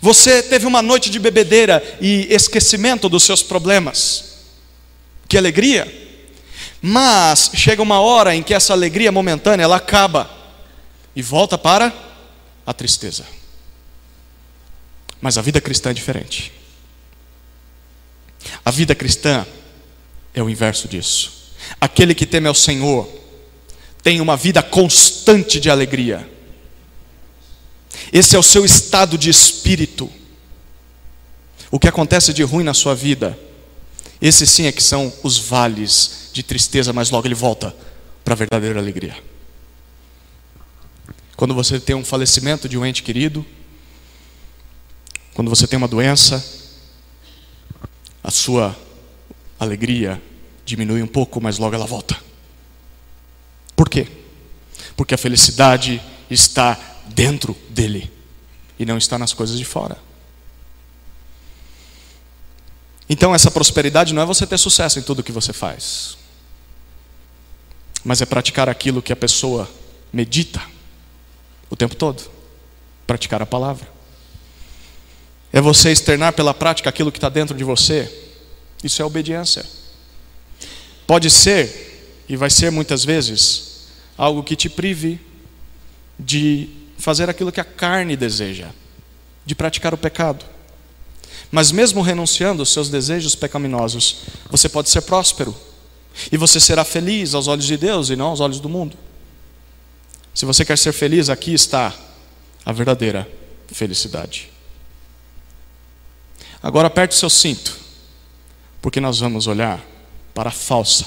[0.00, 4.34] Você teve uma noite de bebedeira e esquecimento dos seus problemas.
[5.28, 6.02] Que alegria!
[6.80, 10.30] Mas chega uma hora em que essa alegria momentânea ela acaba
[11.16, 11.92] e volta para
[12.66, 13.24] a tristeza.
[15.20, 16.52] Mas a vida cristã é diferente.
[18.64, 19.46] A vida cristã
[20.34, 21.52] é o inverso disso.
[21.80, 23.08] Aquele que teme ao Senhor
[24.02, 26.28] tem uma vida constante de alegria.
[28.12, 30.10] Esse é o seu estado de espírito.
[31.70, 33.38] O que acontece de ruim na sua vida,
[34.20, 37.74] esses sim é que são os vales de tristeza, mas logo ele volta
[38.24, 39.16] para a verdadeira alegria.
[41.36, 43.44] Quando você tem um falecimento de um ente querido,
[45.34, 46.42] quando você tem uma doença,
[48.22, 48.74] a sua
[49.58, 50.22] alegria
[50.64, 52.16] diminui um pouco, mas logo ela volta.
[53.76, 54.06] Por quê?
[54.96, 58.10] Porque a felicidade está dentro dele
[58.78, 59.98] e não está nas coisas de fora.
[63.08, 66.16] Então, essa prosperidade não é você ter sucesso em tudo que você faz,
[68.02, 69.68] mas é praticar aquilo que a pessoa
[70.12, 70.62] medita
[71.68, 72.34] o tempo todo
[73.06, 73.93] praticar a palavra.
[75.54, 78.12] É você externar pela prática aquilo que está dentro de você.
[78.82, 79.64] Isso é obediência.
[81.06, 83.86] Pode ser, e vai ser muitas vezes,
[84.18, 85.20] algo que te prive
[86.18, 88.70] de fazer aquilo que a carne deseja,
[89.46, 90.44] de praticar o pecado.
[91.52, 95.54] Mas mesmo renunciando aos seus desejos pecaminosos, você pode ser próspero.
[96.32, 98.96] E você será feliz aos olhos de Deus e não aos olhos do mundo.
[100.34, 101.94] Se você quer ser feliz, aqui está
[102.66, 103.28] a verdadeira
[103.68, 104.53] felicidade.
[106.64, 107.78] Agora aperte o seu cinto,
[108.82, 109.84] porque nós vamos olhar
[110.34, 111.06] para a falsa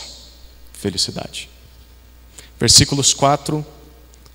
[0.72, 1.50] felicidade.
[2.58, 3.66] Versículos 4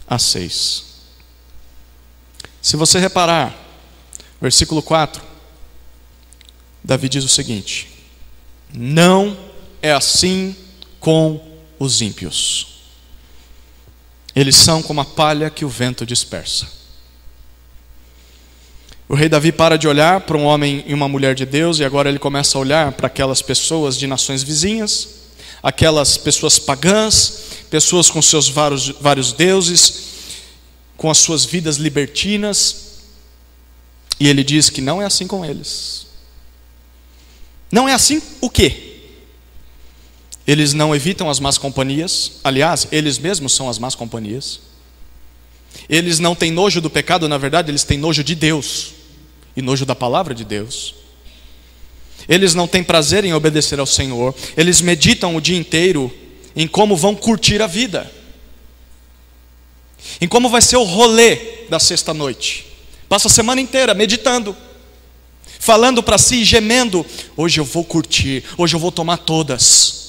[0.06, 0.84] a 6.
[2.60, 3.62] Se você reparar,
[4.42, 5.22] Versículo 4.
[6.82, 7.88] Davi diz o seguinte:
[8.74, 9.38] Não
[9.80, 10.56] é assim
[10.98, 11.40] com
[11.78, 12.82] os ímpios.
[14.34, 16.66] Eles são como a palha que o vento dispersa.
[19.08, 21.84] O rei Davi para de olhar para um homem e uma mulher de Deus e
[21.84, 25.08] agora ele começa a olhar para aquelas pessoas de nações vizinhas,
[25.62, 30.12] aquelas pessoas pagãs, pessoas com seus vários, vários deuses,
[30.96, 32.92] com as suas vidas libertinas,
[34.20, 36.06] e ele diz que não é assim com eles.
[37.70, 39.00] Não é assim o quê?
[40.46, 44.60] Eles não evitam as más companhias, aliás, eles mesmos são as más companhias.
[45.88, 48.92] Eles não têm nojo do pecado, na verdade, eles têm nojo de Deus
[49.56, 50.94] e nojo da palavra de Deus.
[52.28, 56.12] Eles não têm prazer em obedecer ao Senhor, eles meditam o dia inteiro
[56.54, 58.10] em como vão curtir a vida,
[60.20, 61.36] em como vai ser o rolê
[61.68, 62.66] da sexta-noite.
[63.08, 64.56] Passa a semana inteira meditando,
[65.58, 67.04] falando para si, gemendo:
[67.36, 70.01] hoje eu vou curtir, hoje eu vou tomar todas.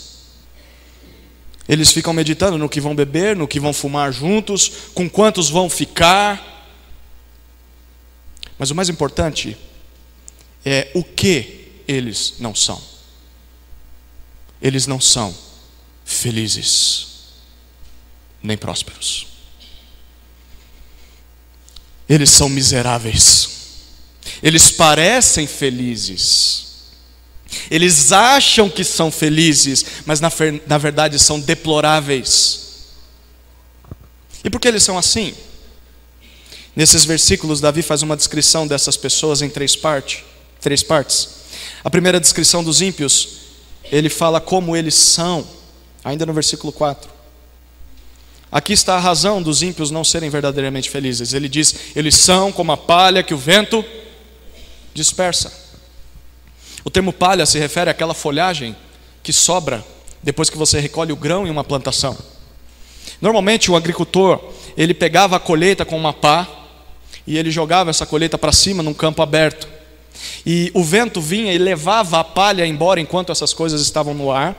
[1.68, 5.70] Eles ficam meditando no que vão beber, no que vão fumar juntos, com quantos vão
[5.70, 6.68] ficar.
[8.58, 9.58] Mas o mais importante
[10.66, 12.82] é o que eles não são.
[14.62, 15.36] Eles não são
[16.06, 17.08] felizes,
[18.42, 19.28] nem prósperos.
[22.08, 23.50] Eles são miseráveis.
[24.42, 26.73] Eles parecem felizes
[27.70, 30.32] eles acham que são felizes, mas na,
[30.68, 32.64] na verdade são deploráveis.
[34.44, 35.34] E por que eles são assim?
[36.76, 40.26] Nesses versículos, Davi faz uma descrição dessas pessoas em três, parte,
[40.60, 41.30] três partes.
[41.84, 43.30] A primeira descrição dos ímpios,
[43.92, 45.48] ele fala como eles são,
[46.04, 47.10] ainda no versículo 4.
[48.52, 51.34] Aqui está a razão dos ímpios não serem verdadeiramente felizes.
[51.34, 53.84] Ele diz: eles são como a palha que o vento
[54.94, 55.63] dispersa.
[56.84, 58.76] O termo palha se refere àquela folhagem
[59.22, 59.84] que sobra
[60.22, 62.18] depois que você recolhe o grão em uma plantação.
[63.22, 64.40] Normalmente o agricultor,
[64.76, 66.48] ele pegava a colheita com uma pá
[67.26, 69.68] e ele jogava essa colheita para cima num campo aberto.
[70.46, 74.56] E o vento vinha e levava a palha embora enquanto essas coisas estavam no ar,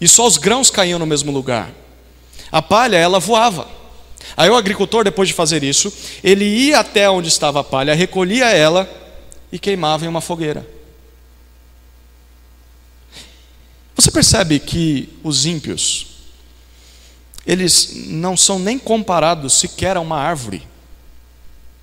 [0.00, 1.70] e só os grãos caíam no mesmo lugar.
[2.52, 3.66] A palha, ela voava.
[4.36, 8.50] Aí o agricultor, depois de fazer isso, ele ia até onde estava a palha, recolhia
[8.50, 8.88] ela
[9.50, 10.66] e queimava em uma fogueira.
[14.00, 16.06] Você percebe que os ímpios,
[17.46, 20.66] eles não são nem comparados sequer a uma árvore,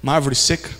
[0.01, 0.71] uma árvore seca.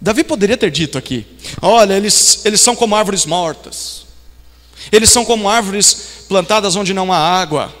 [0.00, 1.24] Davi poderia ter dito aqui:
[1.60, 4.04] olha, eles, eles são como árvores mortas,
[4.90, 7.72] eles são como árvores plantadas onde não há água.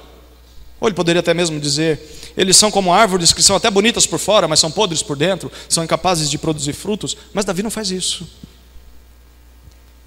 [0.80, 4.20] Ou ele poderia até mesmo dizer: eles são como árvores que são até bonitas por
[4.20, 7.16] fora, mas são podres por dentro, são incapazes de produzir frutos.
[7.34, 8.28] Mas Davi não faz isso.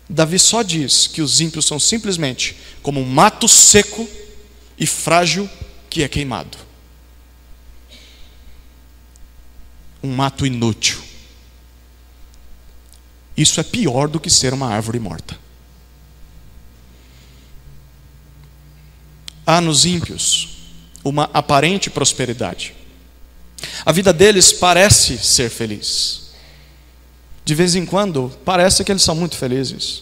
[0.08, 4.08] Davi só diz que os ímpios são simplesmente como um mato seco
[4.78, 5.50] e frágil
[5.90, 6.58] que é queimado.
[10.04, 11.02] Um mato inútil.
[13.36, 15.38] Isso é pior do que ser uma árvore morta.
[19.46, 20.58] Há nos ímpios
[21.04, 22.74] uma aparente prosperidade.
[23.86, 26.25] A vida deles parece ser feliz.
[27.46, 30.02] De vez em quando, parece que eles são muito felizes.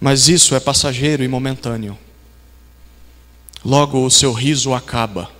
[0.00, 1.98] Mas isso é passageiro e momentâneo.
[3.62, 5.30] Logo o seu riso acaba.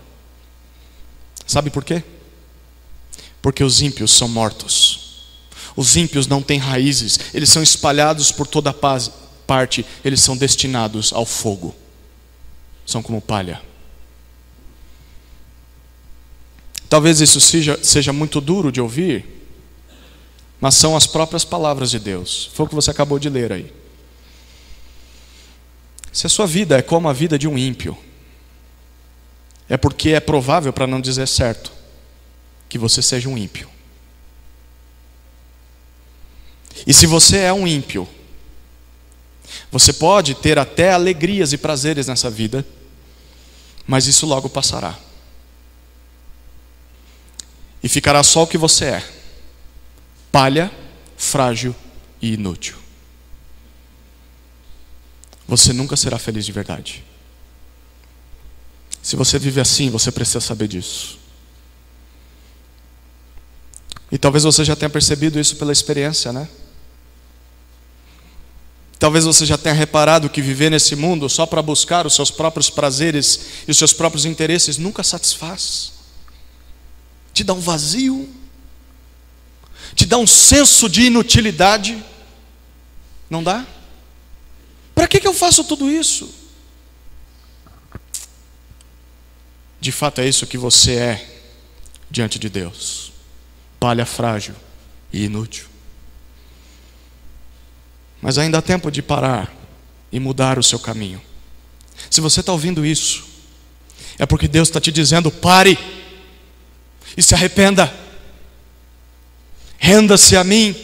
[1.47, 2.05] Sabe por quê?
[3.41, 5.25] Porque os ímpios são mortos.
[5.75, 11.25] Os ímpios não têm raízes, eles são espalhados por toda parte, eles são destinados ao
[11.25, 11.75] fogo.
[12.85, 13.63] São como palha.
[16.89, 19.36] Talvez isso seja, seja muito duro de ouvir,
[20.61, 22.51] mas são as próprias palavras de Deus.
[22.55, 23.73] Foi o que você acabou de ler aí.
[26.13, 27.97] Se a sua vida é como a vida de um ímpio,
[29.69, 31.73] é porque é provável, para não dizer certo,
[32.69, 33.69] que você seja um ímpio.
[36.87, 38.09] E se você é um ímpio,
[39.71, 42.67] você pode ter até alegrias e prazeres nessa vida,
[43.87, 44.99] mas isso logo passará.
[47.83, 49.16] E ficará só o que você é
[50.37, 50.71] palha,
[51.17, 51.75] frágil
[52.21, 52.77] e inútil.
[55.49, 57.03] Você nunca será feliz de verdade.
[59.03, 61.19] Se você vive assim, você precisa saber disso.
[64.13, 66.47] E talvez você já tenha percebido isso pela experiência, né?
[68.99, 72.69] Talvez você já tenha reparado que viver nesse mundo só para buscar os seus próprios
[72.69, 75.95] prazeres e os seus próprios interesses nunca satisfaz.
[77.33, 78.29] Te dá um vazio
[79.97, 82.05] te dá um senso de inutilidade.
[83.31, 83.67] Não dá?
[84.95, 86.33] Para que, que eu faço tudo isso?
[89.81, 91.41] De fato é isso que você é
[92.11, 93.11] diante de Deus:
[93.81, 94.55] palha frágil
[95.13, 95.67] e inútil.
[98.21, 99.55] Mas ainda há tempo de parar
[100.13, 101.23] e mudar o seu caminho.
[102.11, 103.25] Se você está ouvindo isso,
[104.19, 105.79] é porque Deus está te dizendo: pare
[107.17, 107.93] e se arrependa,
[109.87, 110.75] renda-se a mim,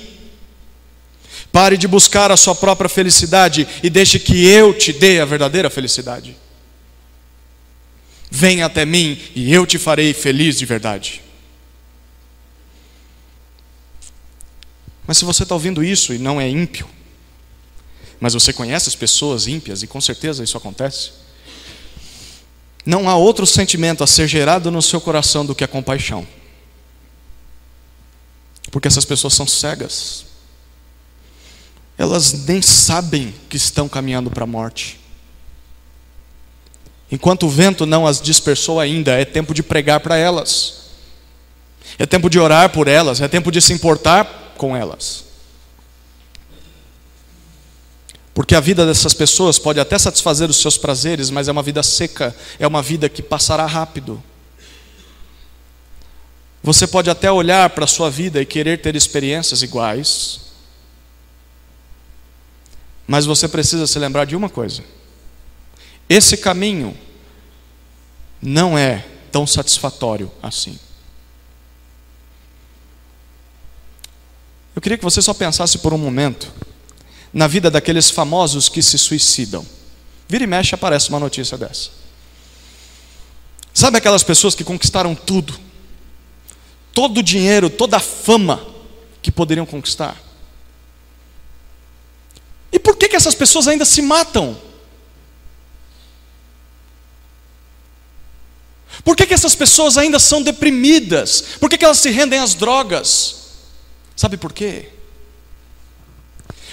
[1.50, 5.68] pare de buscar a sua própria felicidade e deixe que eu te dê a verdadeira
[5.68, 6.36] felicidade.
[8.30, 11.20] Venha até mim e eu te farei feliz de verdade.
[15.05, 16.88] Mas se você está ouvindo isso e não é ímpio,
[18.20, 21.11] mas você conhece as pessoas ímpias, e com certeza isso acontece,
[22.86, 26.24] não há outro sentimento a ser gerado no seu coração do que a compaixão.
[28.72, 30.24] Porque essas pessoas são cegas.
[31.96, 34.98] Elas nem sabem que estão caminhando para a morte.
[37.10, 40.86] Enquanto o vento não as dispersou ainda, é tempo de pregar para elas.
[41.98, 45.24] É tempo de orar por elas, é tempo de se importar com elas.
[48.32, 51.82] Porque a vida dessas pessoas pode até satisfazer os seus prazeres, mas é uma vida
[51.82, 54.22] seca, é uma vida que passará rápido.
[56.62, 60.40] Você pode até olhar para a sua vida e querer ter experiências iguais,
[63.06, 64.84] mas você precisa se lembrar de uma coisa:
[66.08, 66.96] esse caminho
[68.40, 70.78] não é tão satisfatório assim.
[74.74, 76.50] Eu queria que você só pensasse por um momento
[77.32, 79.66] na vida daqueles famosos que se suicidam.
[80.28, 81.90] Vira e mexe aparece uma notícia dessa.
[83.74, 85.71] Sabe aquelas pessoas que conquistaram tudo?
[86.93, 88.66] Todo o dinheiro, toda a fama
[89.20, 90.20] que poderiam conquistar.
[92.70, 94.57] E por que, que essas pessoas ainda se matam?
[99.05, 101.57] Por que, que essas pessoas ainda são deprimidas?
[101.61, 103.43] Por que, que elas se rendem às drogas?
[104.16, 104.90] Sabe por quê?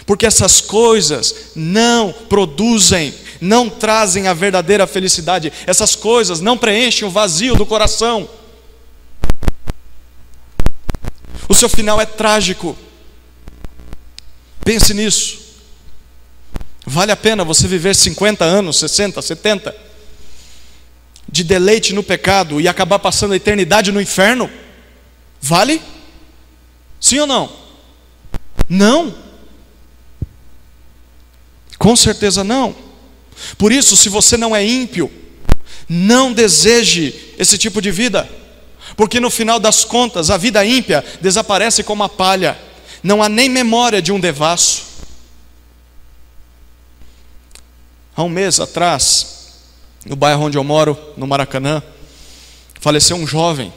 [0.09, 7.11] porque essas coisas não produzem, não trazem a verdadeira felicidade, essas coisas não preenchem o
[7.11, 8.27] vazio do coração.
[11.49, 12.77] O seu final é trágico.
[14.63, 15.39] Pense nisso.
[16.85, 19.75] Vale a pena você viver 50 anos, 60, 70
[21.31, 24.49] de deleite no pecado e acabar passando a eternidade no inferno?
[25.41, 25.81] Vale?
[26.99, 27.51] Sim ou não?
[28.67, 29.15] Não.
[31.79, 32.75] Com certeza não.
[33.57, 35.11] Por isso, se você não é ímpio,
[35.87, 38.29] não deseje esse tipo de vida,
[38.95, 42.59] porque no final das contas a vida ímpia desaparece como a palha,
[43.03, 44.83] não há nem memória de um devasso.
[48.15, 49.53] Há um mês atrás,
[50.05, 51.81] no bairro onde eu moro, no Maracanã,
[52.79, 53.73] faleceu um jovem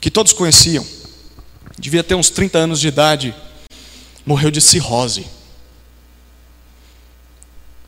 [0.00, 0.84] que todos conheciam,
[1.78, 3.34] devia ter uns 30 anos de idade,
[4.24, 5.26] morreu de cirrose.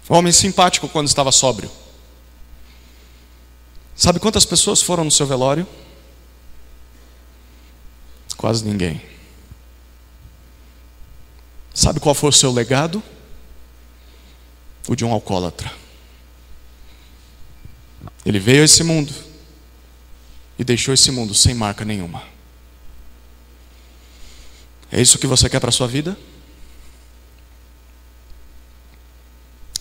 [0.09, 1.71] Um homem simpático quando estava sóbrio.
[3.95, 5.67] Sabe quantas pessoas foram no seu velório?
[8.41, 9.03] Quase ninguém.
[11.75, 13.03] Sabe qual foi o seu legado?
[14.89, 15.71] O de um alcoólatra.
[18.25, 19.13] Ele veio a esse mundo
[20.59, 22.23] e deixou esse mundo sem marca nenhuma.
[24.91, 26.17] É isso que você quer para a sua vida?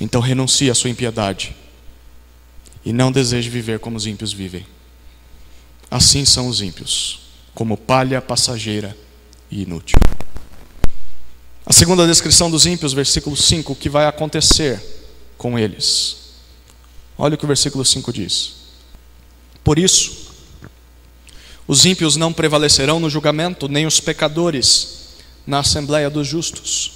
[0.01, 1.55] Então renuncie à sua impiedade
[2.83, 4.67] e não deseje viver como os ímpios vivem.
[5.89, 7.28] Assim são os ímpios,
[7.59, 8.95] como palha passageira
[9.51, 9.97] e inútil.
[11.65, 14.81] A segunda descrição dos ímpios, versículo 5, o que vai acontecer
[15.37, 16.35] com eles.
[17.17, 18.53] Olha o que o versículo 5 diz.
[19.61, 20.31] Por isso,
[21.67, 26.93] os ímpios não prevalecerão no julgamento, nem os pecadores na assembleia dos justos.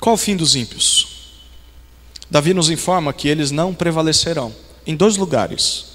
[0.00, 1.08] Qual o fim dos ímpios?
[2.30, 4.50] Davi nos informa que eles não prevalecerão
[4.86, 5.89] em dois lugares.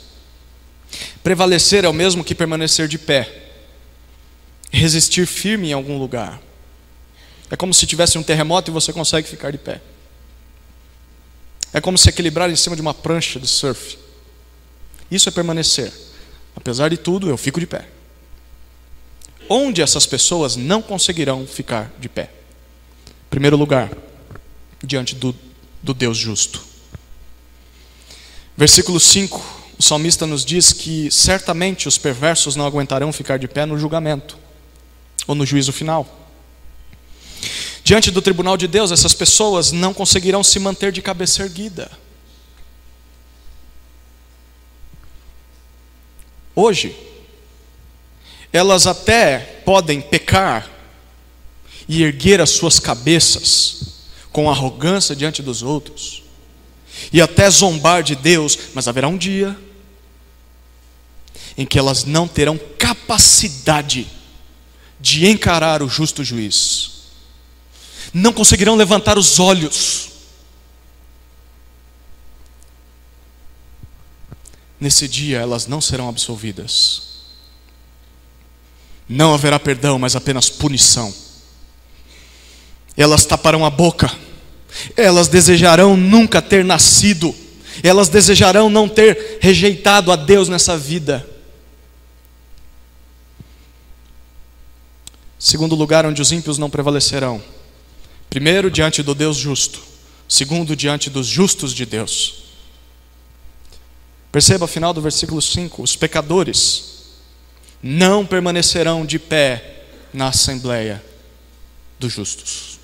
[1.23, 3.49] Prevalecer é o mesmo que permanecer de pé,
[4.71, 6.41] resistir firme em algum lugar.
[7.49, 9.81] É como se tivesse um terremoto e você consegue ficar de pé.
[11.73, 13.97] É como se equilibrar em cima de uma prancha de surf.
[15.11, 15.91] Isso é permanecer.
[16.55, 17.88] Apesar de tudo, eu fico de pé.
[19.49, 22.29] Onde essas pessoas não conseguirão ficar de pé?
[23.36, 23.91] primeiro lugar,
[24.81, 25.36] diante do,
[25.83, 26.63] do Deus justo.
[28.55, 33.65] Versículo 5, o salmista nos diz que certamente os perversos não aguentarão ficar de pé
[33.65, 34.38] no julgamento.
[35.28, 36.07] ou no juízo final.
[37.84, 41.91] Diante do tribunal de Deus, essas pessoas não conseguirão se manter de cabeça erguida.
[46.55, 46.95] Hoje,
[48.51, 50.69] elas até podem pecar
[51.88, 53.95] e erguer as suas cabeças
[54.32, 56.23] com arrogância diante dos outros,
[57.11, 59.57] e até zombar de Deus, mas haverá um dia
[61.57, 64.07] em que elas não terão capacidade
[64.99, 66.91] de encarar o justo juiz,
[68.13, 70.09] não conseguirão levantar os olhos.
[74.79, 77.15] Nesse dia elas não serão absolvidas.
[79.07, 81.13] Não haverá perdão, mas apenas punição.
[82.97, 84.11] Elas taparão a boca,
[84.95, 87.34] elas desejarão nunca ter nascido,
[87.84, 91.28] elas desejarão não ter rejeitado a Deus nessa vida.
[95.38, 97.41] Segundo lugar, onde os ímpios não prevalecerão.
[98.30, 99.80] Primeiro, diante do Deus justo.
[100.28, 102.45] Segundo, diante dos justos de Deus.
[104.32, 106.95] Perceba o final do versículo 5: os pecadores
[107.82, 111.03] não permanecerão de pé na assembleia
[111.99, 112.80] dos justos.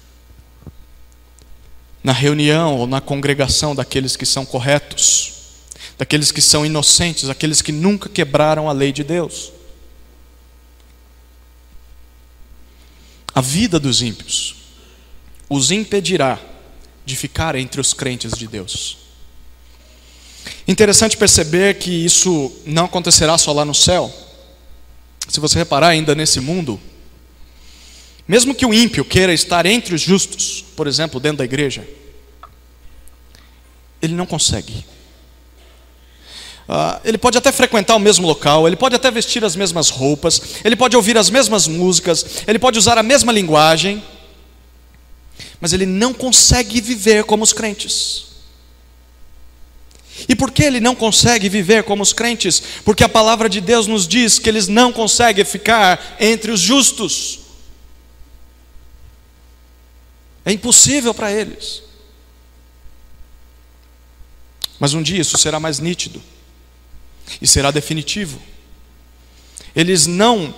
[2.03, 5.33] Na reunião ou na congregação daqueles que são corretos,
[5.97, 9.51] daqueles que são inocentes, aqueles que nunca quebraram a lei de Deus.
[13.33, 14.55] A vida dos ímpios
[15.49, 16.39] os impedirá
[17.05, 18.97] de ficar entre os crentes de Deus.
[20.67, 24.11] Interessante perceber que isso não acontecerá só lá no céu.
[25.27, 26.79] Se você reparar ainda nesse mundo,
[28.27, 31.87] mesmo que o ímpio queira estar entre os justos, por exemplo, dentro da igreja,
[34.01, 34.85] ele não consegue.
[36.67, 40.41] Uh, ele pode até frequentar o mesmo local, ele pode até vestir as mesmas roupas,
[40.63, 44.01] ele pode ouvir as mesmas músicas, ele pode usar a mesma linguagem,
[45.59, 48.31] mas ele não consegue viver como os crentes.
[50.29, 52.61] E por que ele não consegue viver como os crentes?
[52.85, 57.39] Porque a palavra de Deus nos diz que eles não conseguem ficar entre os justos.
[60.45, 61.83] É impossível para eles.
[64.79, 66.21] Mas um dia isso será mais nítido
[67.41, 68.41] e será definitivo.
[69.75, 70.53] Eles não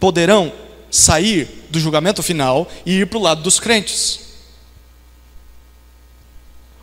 [0.00, 0.52] poderão
[0.90, 4.20] sair do julgamento final e ir para o lado dos crentes.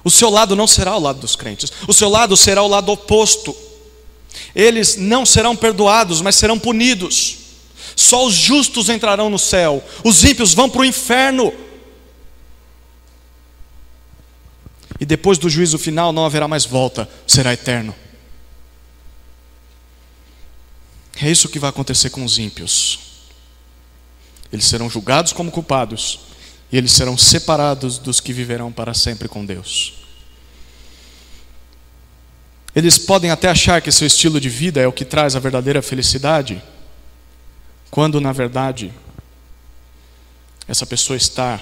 [0.03, 2.91] O seu lado não será o lado dos crentes, o seu lado será o lado
[2.91, 3.55] oposto.
[4.53, 7.37] Eles não serão perdoados, mas serão punidos.
[7.95, 11.51] Só os justos entrarão no céu, os ímpios vão para o inferno.
[14.99, 17.93] E depois do juízo final não haverá mais volta, será eterno.
[21.21, 22.99] É isso que vai acontecer com os ímpios.
[24.51, 26.19] Eles serão julgados como culpados
[26.71, 30.05] e eles serão separados dos que viverão para sempre com Deus.
[32.75, 35.81] Eles podem até achar que seu estilo de vida é o que traz a verdadeira
[35.81, 36.61] felicidade,
[37.89, 38.93] quando na verdade
[40.67, 41.61] essa pessoa está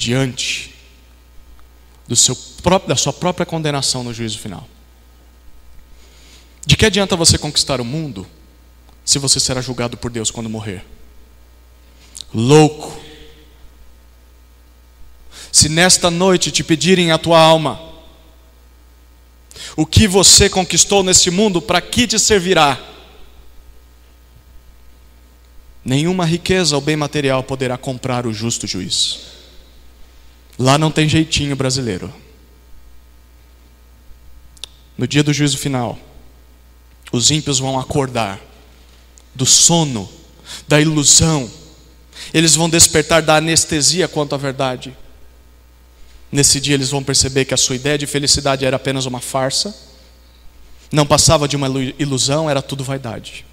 [0.00, 0.74] diante
[2.08, 4.66] do seu próprio, da sua própria condenação no juízo final.
[6.64, 8.26] De que adianta você conquistar o mundo
[9.04, 10.86] se você será julgado por Deus quando morrer?
[12.32, 12.98] Louco.
[15.52, 17.78] Se nesta noite te pedirem a tua alma,
[19.76, 22.80] o que você conquistou neste mundo, para que te servirá?
[25.84, 29.39] Nenhuma riqueza ou bem material poderá comprar o justo juiz.
[30.60, 32.12] Lá não tem jeitinho brasileiro.
[34.94, 35.98] No dia do juízo final,
[37.10, 38.38] os ímpios vão acordar
[39.34, 40.06] do sono,
[40.68, 41.50] da ilusão,
[42.34, 44.94] eles vão despertar da anestesia quanto à verdade.
[46.30, 49.74] Nesse dia eles vão perceber que a sua ideia de felicidade era apenas uma farsa,
[50.92, 53.46] não passava de uma ilusão, era tudo vaidade.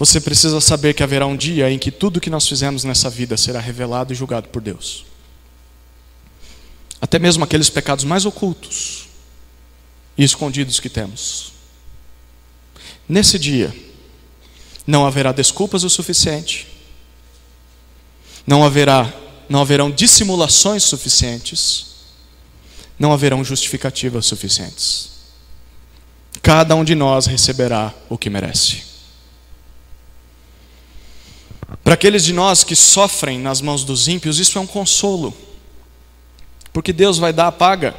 [0.00, 3.36] Você precisa saber que haverá um dia em que tudo que nós fizemos nessa vida
[3.36, 5.04] será revelado e julgado por Deus.
[6.98, 9.10] Até mesmo aqueles pecados mais ocultos
[10.16, 11.52] e escondidos que temos.
[13.06, 13.76] Nesse dia,
[14.86, 16.66] não haverá desculpas o suficiente,
[18.46, 19.12] não haverá,
[19.50, 21.88] não haverão dissimulações suficientes,
[22.98, 25.10] não haverão justificativas suficientes.
[26.40, 28.88] Cada um de nós receberá o que merece.
[31.84, 35.34] Para aqueles de nós que sofrem nas mãos dos ímpios, isso é um consolo,
[36.72, 37.94] porque Deus vai dar a paga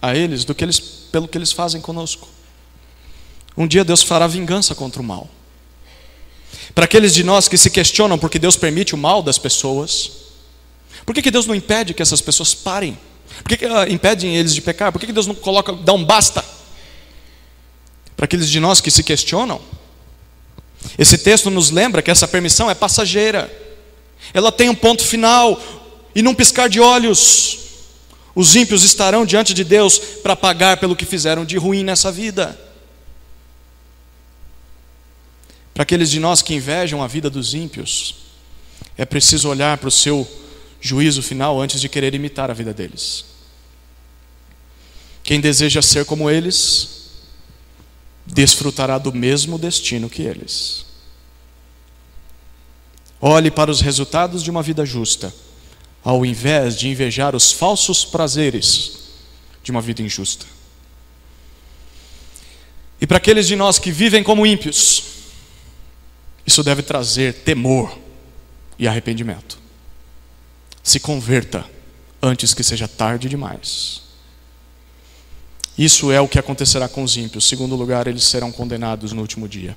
[0.00, 2.28] a eles do que eles pelo que eles fazem conosco.
[3.56, 5.28] Um dia Deus fará vingança contra o mal.
[6.74, 10.12] Para aqueles de nós que se questionam porque Deus permite o mal das pessoas,
[11.04, 12.98] por que, que Deus não impede que essas pessoas parem?
[13.42, 14.92] Por que, que uh, impedem eles de pecar?
[14.92, 16.44] Por que, que Deus não coloca, dá um basta?
[18.16, 19.60] Para aqueles de nós que se questionam,
[20.98, 23.50] esse texto nos lembra que essa permissão é passageira,
[24.32, 25.60] ela tem um ponto final,
[26.14, 27.58] e num piscar de olhos,
[28.34, 32.58] os ímpios estarão diante de Deus para pagar pelo que fizeram de ruim nessa vida.
[35.74, 38.16] Para aqueles de nós que invejam a vida dos ímpios,
[38.96, 40.26] é preciso olhar para o seu
[40.80, 43.24] juízo final antes de querer imitar a vida deles.
[45.22, 47.01] Quem deseja ser como eles,
[48.26, 50.86] desfrutará do mesmo destino que eles.
[53.20, 55.32] Olhe para os resultados de uma vida justa,
[56.02, 58.98] ao invés de invejar os falsos prazeres
[59.62, 60.44] de uma vida injusta.
[63.00, 65.04] E para aqueles de nós que vivem como ímpios,
[66.46, 67.96] isso deve trazer temor
[68.78, 69.58] e arrependimento.
[70.82, 71.64] Se converta
[72.20, 74.01] antes que seja tarde demais.
[75.76, 77.48] Isso é o que acontecerá com os ímpios.
[77.48, 79.76] Segundo lugar, eles serão condenados no último dia.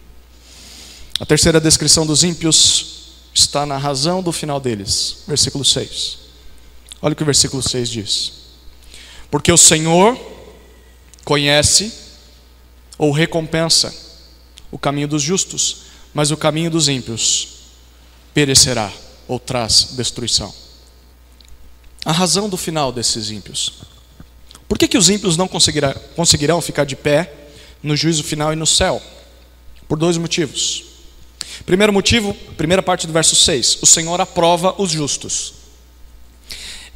[1.19, 2.95] A terceira descrição dos ímpios
[3.33, 5.23] está na razão do final deles.
[5.27, 6.17] Versículo 6.
[7.01, 8.31] Olha o que o versículo 6 diz.
[9.31, 10.19] Porque o Senhor
[11.23, 11.91] conhece
[12.97, 13.93] ou recompensa
[14.71, 15.83] o caminho dos justos,
[16.13, 17.49] mas o caminho dos ímpios
[18.33, 18.91] perecerá
[19.27, 20.53] ou traz destruição.
[22.03, 23.73] A razão do final desses ímpios.
[24.67, 27.31] Por que, que os ímpios não conseguirão, conseguirão ficar de pé
[27.83, 29.01] no juízo final e no céu?
[29.87, 30.83] Por dois motivos.
[31.65, 35.53] Primeiro motivo, primeira parte do verso 6: o Senhor aprova os justos.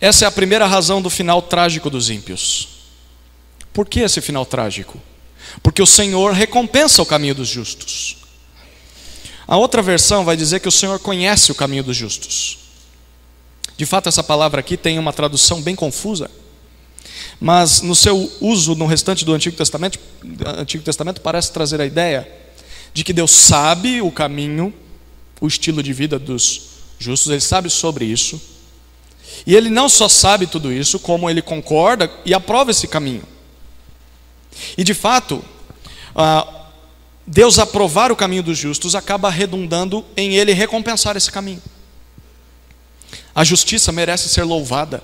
[0.02, 2.68] Essa é a primeira razão do final trágico dos ímpios.
[3.74, 5.00] Por que esse final trágico?
[5.62, 8.18] Porque o Senhor recompensa o caminho dos justos.
[9.48, 12.58] A outra versão vai dizer que o Senhor conhece o caminho dos justos.
[13.76, 16.30] De fato, essa palavra aqui tem uma tradução bem confusa,
[17.40, 19.98] mas no seu uso no restante do Antigo Testamento,
[20.58, 22.30] Antigo Testamento parece trazer a ideia
[22.94, 24.74] de que Deus sabe o caminho,
[25.40, 26.62] o estilo de vida dos
[26.98, 28.42] justos, Ele sabe sobre isso,
[29.46, 33.24] e Ele não só sabe tudo isso, como Ele concorda e aprova esse caminho.
[34.78, 35.44] E de fato,
[36.14, 36.46] ah,
[37.26, 41.62] Deus aprovar o caminho dos justos acaba redundando em Ele recompensar esse caminho.
[43.34, 45.02] A justiça merece ser louvada.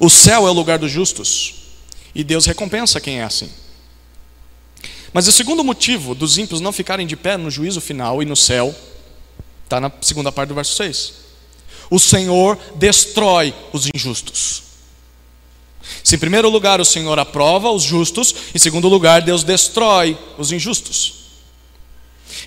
[0.00, 1.54] O céu é o lugar dos justos.
[2.14, 3.50] E Deus recompensa quem é assim.
[5.12, 8.34] Mas o segundo motivo dos ímpios não ficarem de pé no juízo final e no
[8.34, 8.74] céu,
[9.64, 11.12] está na segunda parte do verso 6.
[11.90, 14.62] O Senhor destrói os injustos.
[16.02, 20.50] Se em primeiro lugar o Senhor aprova os justos, em segundo lugar Deus destrói os
[20.50, 21.14] injustos.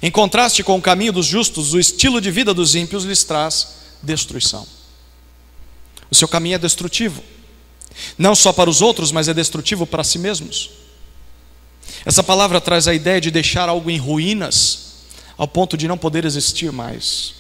[0.01, 3.75] Em contraste com o caminho dos justos, o estilo de vida dos ímpios lhes traz
[4.01, 4.65] destruição.
[6.09, 7.23] O seu caminho é destrutivo,
[8.17, 10.69] não só para os outros, mas é destrutivo para si mesmos.
[12.05, 14.93] Essa palavra traz a ideia de deixar algo em ruínas,
[15.37, 17.33] ao ponto de não poder existir mais.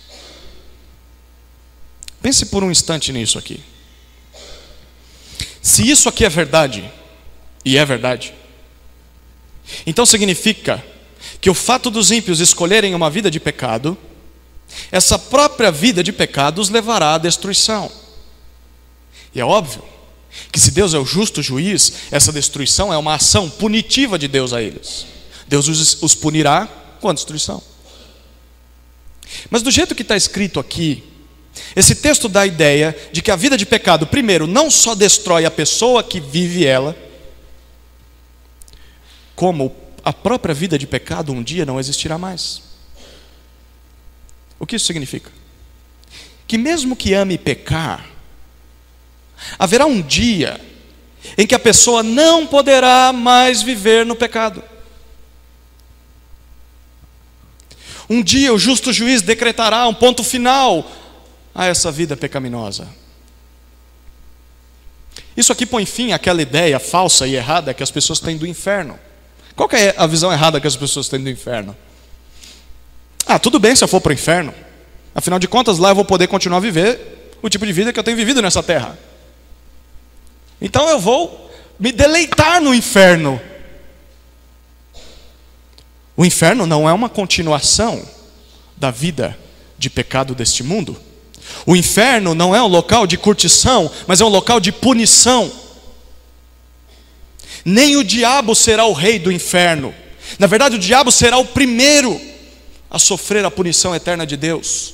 [2.21, 3.61] Pense por um instante nisso aqui.
[5.61, 6.89] Se isso aqui é verdade,
[7.63, 8.33] e é verdade,
[9.85, 10.83] então significa
[11.39, 13.97] que o fato dos ímpios escolherem uma vida de pecado,
[14.91, 17.91] essa própria vida de pecado os levará à destruição.
[19.33, 19.92] E é óbvio
[20.51, 24.53] que se Deus é o justo juiz, essa destruição é uma ação punitiva de Deus
[24.53, 25.05] a eles.
[25.47, 26.67] Deus os, punirá
[26.99, 27.61] com a destruição.
[29.49, 31.03] Mas do jeito que está escrito aqui,
[31.75, 35.45] esse texto dá a ideia de que a vida de pecado, primeiro, não só destrói
[35.45, 36.95] a pessoa que vive ela,
[39.35, 42.61] como a própria vida de pecado um dia não existirá mais.
[44.59, 45.31] O que isso significa?
[46.47, 48.12] Que mesmo que ame pecar,
[49.57, 50.59] haverá um dia
[51.37, 54.63] em que a pessoa não poderá mais viver no pecado.
[58.09, 60.89] Um dia o justo juiz decretará um ponto final
[61.55, 62.87] a essa vida pecaminosa.
[65.35, 68.99] Isso aqui põe fim àquela ideia falsa e errada que as pessoas têm do inferno.
[69.55, 71.75] Qual é a visão errada que as pessoas têm do inferno?
[73.25, 74.53] Ah, tudo bem se eu for para o inferno.
[75.15, 77.99] Afinal de contas, lá eu vou poder continuar a viver o tipo de vida que
[77.99, 78.97] eu tenho vivido nessa terra.
[80.63, 83.39] Então eu vou me deleitar no inferno.
[86.15, 88.01] O inferno não é uma continuação
[88.77, 89.37] da vida
[89.77, 90.99] de pecado deste mundo.
[91.65, 95.51] O inferno não é um local de curtição, mas é um local de punição.
[97.65, 99.93] Nem o diabo será o rei do inferno,
[100.39, 102.19] Na verdade, o diabo será o primeiro
[102.89, 104.93] a sofrer a punição eterna de Deus.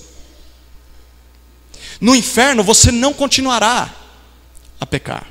[2.02, 3.94] No inferno você não continuará
[4.80, 5.28] a pecar,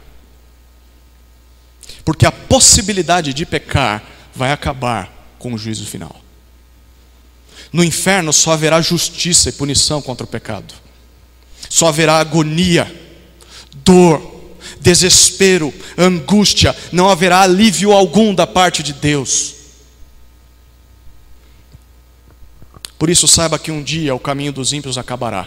[2.09, 4.03] porque a possibilidade de pecar
[4.35, 6.25] vai acabar com o juízo final.
[7.71, 10.73] No inferno só haverá justiça e punição contra o pecado,
[11.69, 12.91] só haverá agonia,
[13.85, 19.55] dor, desespero, angústia, não haverá alívio algum da parte de Deus.
[22.99, 25.47] Por isso, saiba que um dia o caminho dos ímpios acabará.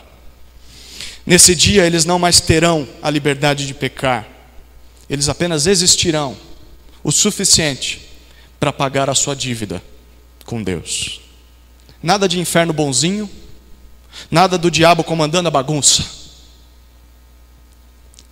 [1.25, 4.27] Nesse dia, eles não mais terão a liberdade de pecar,
[5.09, 6.50] eles apenas existirão
[7.03, 8.09] o suficiente
[8.59, 9.81] para pagar a sua dívida
[10.45, 11.21] com Deus.
[12.01, 13.29] Nada de inferno bonzinho,
[14.29, 16.03] nada do diabo comandando a bagunça.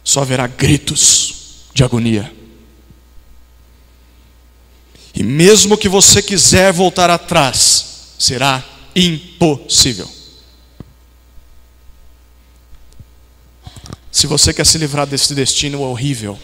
[0.04, 2.34] Só haverá gritos de agonia.
[5.14, 8.64] E mesmo que você quiser voltar atrás, será
[8.96, 10.10] impossível.
[14.12, 16.38] Se você quer se livrar desse destino horrível,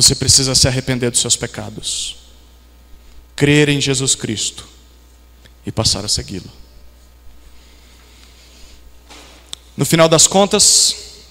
[0.00, 2.18] você precisa se arrepender dos seus pecados,
[3.34, 4.64] crer em Jesus Cristo
[5.66, 6.48] e passar a segui-lo.
[9.76, 11.24] No final das contas,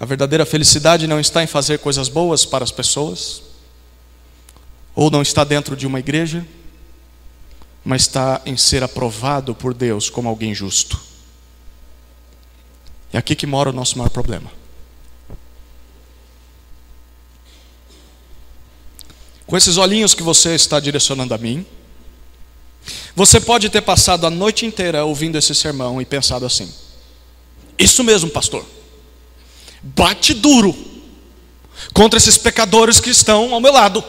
[0.00, 3.40] a verdadeira felicidade não está em fazer coisas boas para as pessoas,
[4.92, 6.44] ou não está dentro de uma igreja,
[7.84, 11.00] mas está em ser aprovado por Deus como alguém justo.
[13.12, 14.65] É aqui que mora o nosso maior problema.
[19.46, 21.64] Com esses olhinhos que você está direcionando a mim,
[23.14, 26.72] você pode ter passado a noite inteira ouvindo esse sermão e pensado assim:
[27.78, 28.64] Isso mesmo, pastor.
[29.82, 30.74] Bate duro
[31.94, 34.02] contra esses pecadores que estão ao meu lado.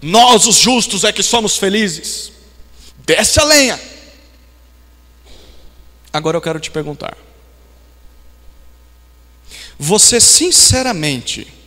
[0.00, 2.32] Nós, os justos, é que somos felizes.
[3.04, 3.80] Desce a lenha.
[6.12, 7.16] Agora eu quero te perguntar:
[9.78, 11.57] Você sinceramente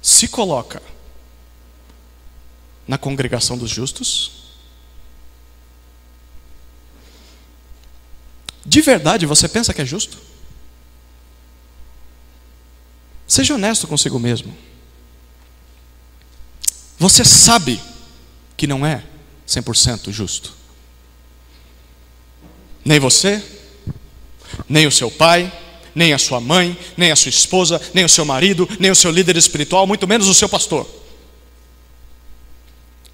[0.00, 0.82] se coloca
[2.86, 4.32] na congregação dos justos?
[8.64, 10.18] De verdade você pensa que é justo?
[13.26, 14.56] Seja honesto consigo mesmo.
[16.98, 17.80] Você sabe
[18.56, 19.04] que não é
[19.46, 20.54] 100% justo.
[22.84, 23.42] Nem você,
[24.68, 25.52] nem o seu pai,
[25.98, 29.10] nem a sua mãe, nem a sua esposa, nem o seu marido, nem o seu
[29.10, 30.88] líder espiritual, muito menos o seu pastor.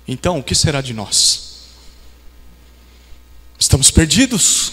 [0.07, 1.70] Então, o que será de nós?
[3.59, 4.70] Estamos perdidos.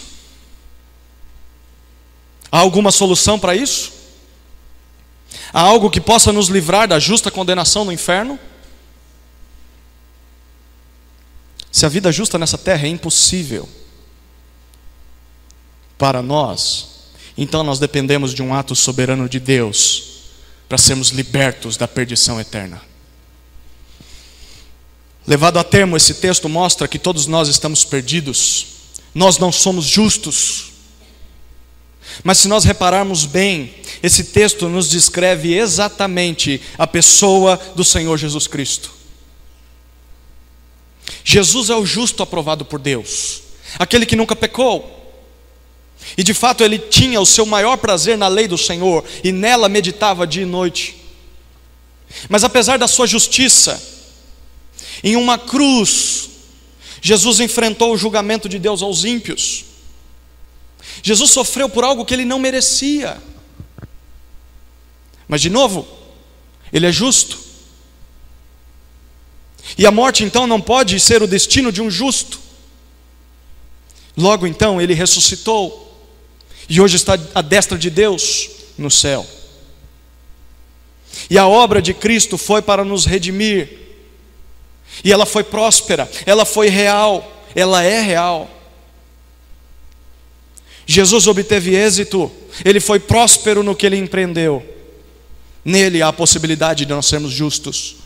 [2.51, 3.93] Há alguma solução para isso?
[5.53, 8.37] Há algo que possa nos livrar da justa condenação no inferno?
[11.71, 13.69] Se a vida justa nessa terra é impossível,
[15.97, 16.90] para nós,
[17.37, 20.11] então nós dependemos de um ato soberano de Deus
[20.67, 22.81] para sermos libertos da perdição eterna.
[25.25, 28.65] Levado a termo, esse texto mostra que todos nós estamos perdidos,
[29.13, 30.71] nós não somos justos.
[32.23, 38.47] Mas se nós repararmos bem, esse texto nos descreve exatamente a pessoa do Senhor Jesus
[38.47, 38.91] Cristo.
[41.23, 43.43] Jesus é o justo aprovado por Deus,
[43.77, 45.00] aquele que nunca pecou,
[46.17, 49.69] e de fato ele tinha o seu maior prazer na lei do Senhor e nela
[49.69, 50.97] meditava dia e noite.
[52.27, 53.81] Mas apesar da sua justiça,
[55.03, 56.29] em uma cruz,
[57.01, 59.65] Jesus enfrentou o julgamento de Deus aos ímpios.
[61.01, 63.21] Jesus sofreu por algo que ele não merecia.
[65.27, 65.87] Mas de novo,
[66.71, 67.39] ele é justo.
[69.77, 72.39] E a morte então não pode ser o destino de um justo.
[74.17, 75.90] Logo então ele ressuscitou
[76.69, 79.25] e hoje está à destra de Deus no céu.
[81.29, 83.69] E a obra de Cristo foi para nos redimir,
[85.03, 88.49] e ela foi próspera, ela foi real, ela é real.
[90.85, 92.31] Jesus obteve êxito,
[92.65, 94.65] ele foi próspero no que ele empreendeu.
[95.63, 97.97] Nele há a possibilidade de nós sermos justos,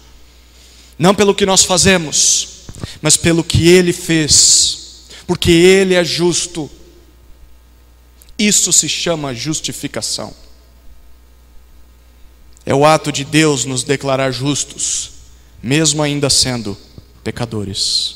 [0.99, 2.65] não pelo que nós fazemos,
[3.01, 6.69] mas pelo que ele fez, porque ele é justo
[8.37, 10.33] isso se chama justificação.
[12.65, 15.11] É o ato de Deus nos declarar justos,
[15.61, 16.77] mesmo ainda sendo
[17.23, 18.15] pecadores.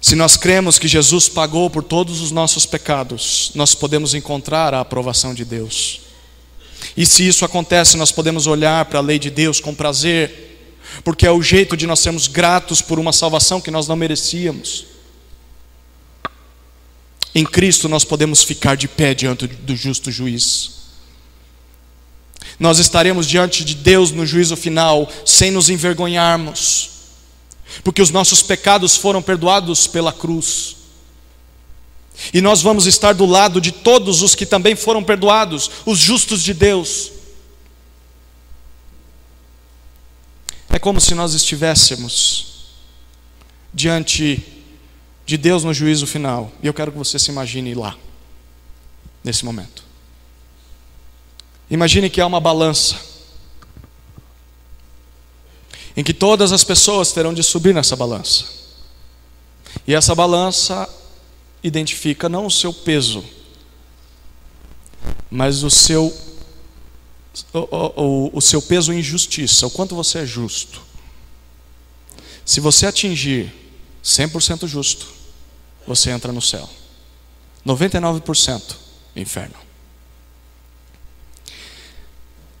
[0.00, 4.80] Se nós cremos que Jesus pagou por todos os nossos pecados, nós podemos encontrar a
[4.80, 6.00] aprovação de Deus.
[6.96, 11.26] E se isso acontece, nós podemos olhar para a lei de Deus com prazer, porque
[11.26, 14.86] é o jeito de nós sermos gratos por uma salvação que nós não merecíamos.
[17.38, 20.72] Em Cristo nós podemos ficar de pé diante do justo juiz.
[22.58, 26.90] Nós estaremos diante de Deus no juízo final sem nos envergonharmos,
[27.84, 30.78] porque os nossos pecados foram perdoados pela cruz.
[32.34, 36.42] E nós vamos estar do lado de todos os que também foram perdoados, os justos
[36.42, 37.12] de Deus.
[40.68, 42.46] É como se nós estivéssemos
[43.72, 44.57] diante
[45.28, 46.50] de Deus no juízo final.
[46.62, 47.94] E eu quero que você se imagine lá,
[49.22, 49.84] nesse momento.
[51.70, 52.96] Imagine que há uma balança,
[55.94, 58.46] em que todas as pessoas terão de subir nessa balança.
[59.86, 60.88] E essa balança
[61.62, 63.22] identifica não o seu peso,
[65.30, 66.06] mas o seu
[67.52, 70.80] o, o, o seu peso em justiça, o quanto você é justo.
[72.46, 73.52] Se você atingir
[74.02, 75.17] 100% justo,
[75.88, 76.68] você entra no céu.
[77.66, 78.76] 99%
[79.16, 79.54] inferno.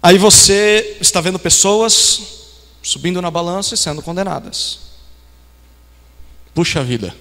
[0.02, 2.22] Aí você está vendo pessoas
[2.82, 4.78] subindo na balança e sendo condenadas.
[6.54, 7.14] Puxa vida.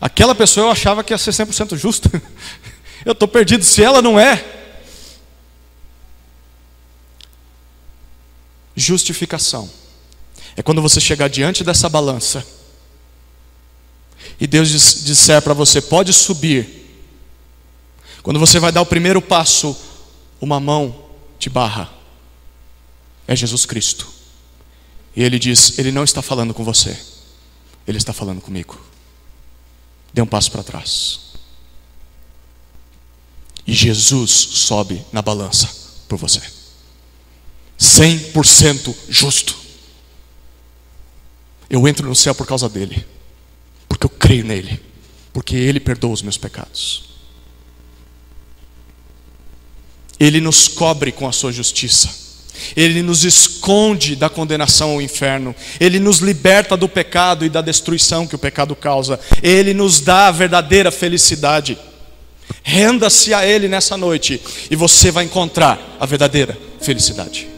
[0.00, 2.10] Aquela pessoa eu achava que ia ser 100% justa.
[3.04, 3.64] Eu estou perdido.
[3.64, 4.44] Se ela não é,
[8.76, 9.68] justificação.
[10.56, 12.46] É quando você chegar diante dessa balança
[14.42, 14.68] e Deus
[15.04, 16.68] disser para você: pode subir.
[18.24, 19.76] Quando você vai dar o primeiro passo,
[20.40, 21.06] uma mão
[21.38, 21.88] te barra.
[23.24, 24.08] É Jesus Cristo.
[25.14, 27.00] E ele diz: Ele não está falando com você,
[27.86, 28.76] Ele está falando comigo.
[30.12, 31.20] Dê um passo para trás.
[33.64, 35.70] E Jesus sobe na balança
[36.08, 36.42] por você.
[37.78, 39.56] 100% justo.
[41.70, 43.06] Eu entro no céu por causa dele,
[44.02, 44.80] porque eu creio nele,
[45.32, 47.04] porque ele perdoa os meus pecados.
[50.18, 52.22] Ele nos cobre com a sua justiça.
[52.76, 58.26] Ele nos esconde da condenação ao inferno, Ele nos liberta do pecado e da destruição
[58.26, 61.76] que o pecado causa, Ele nos dá a verdadeira felicidade.
[62.62, 64.40] Renda-se a Ele nessa noite
[64.70, 67.51] e você vai encontrar a verdadeira felicidade.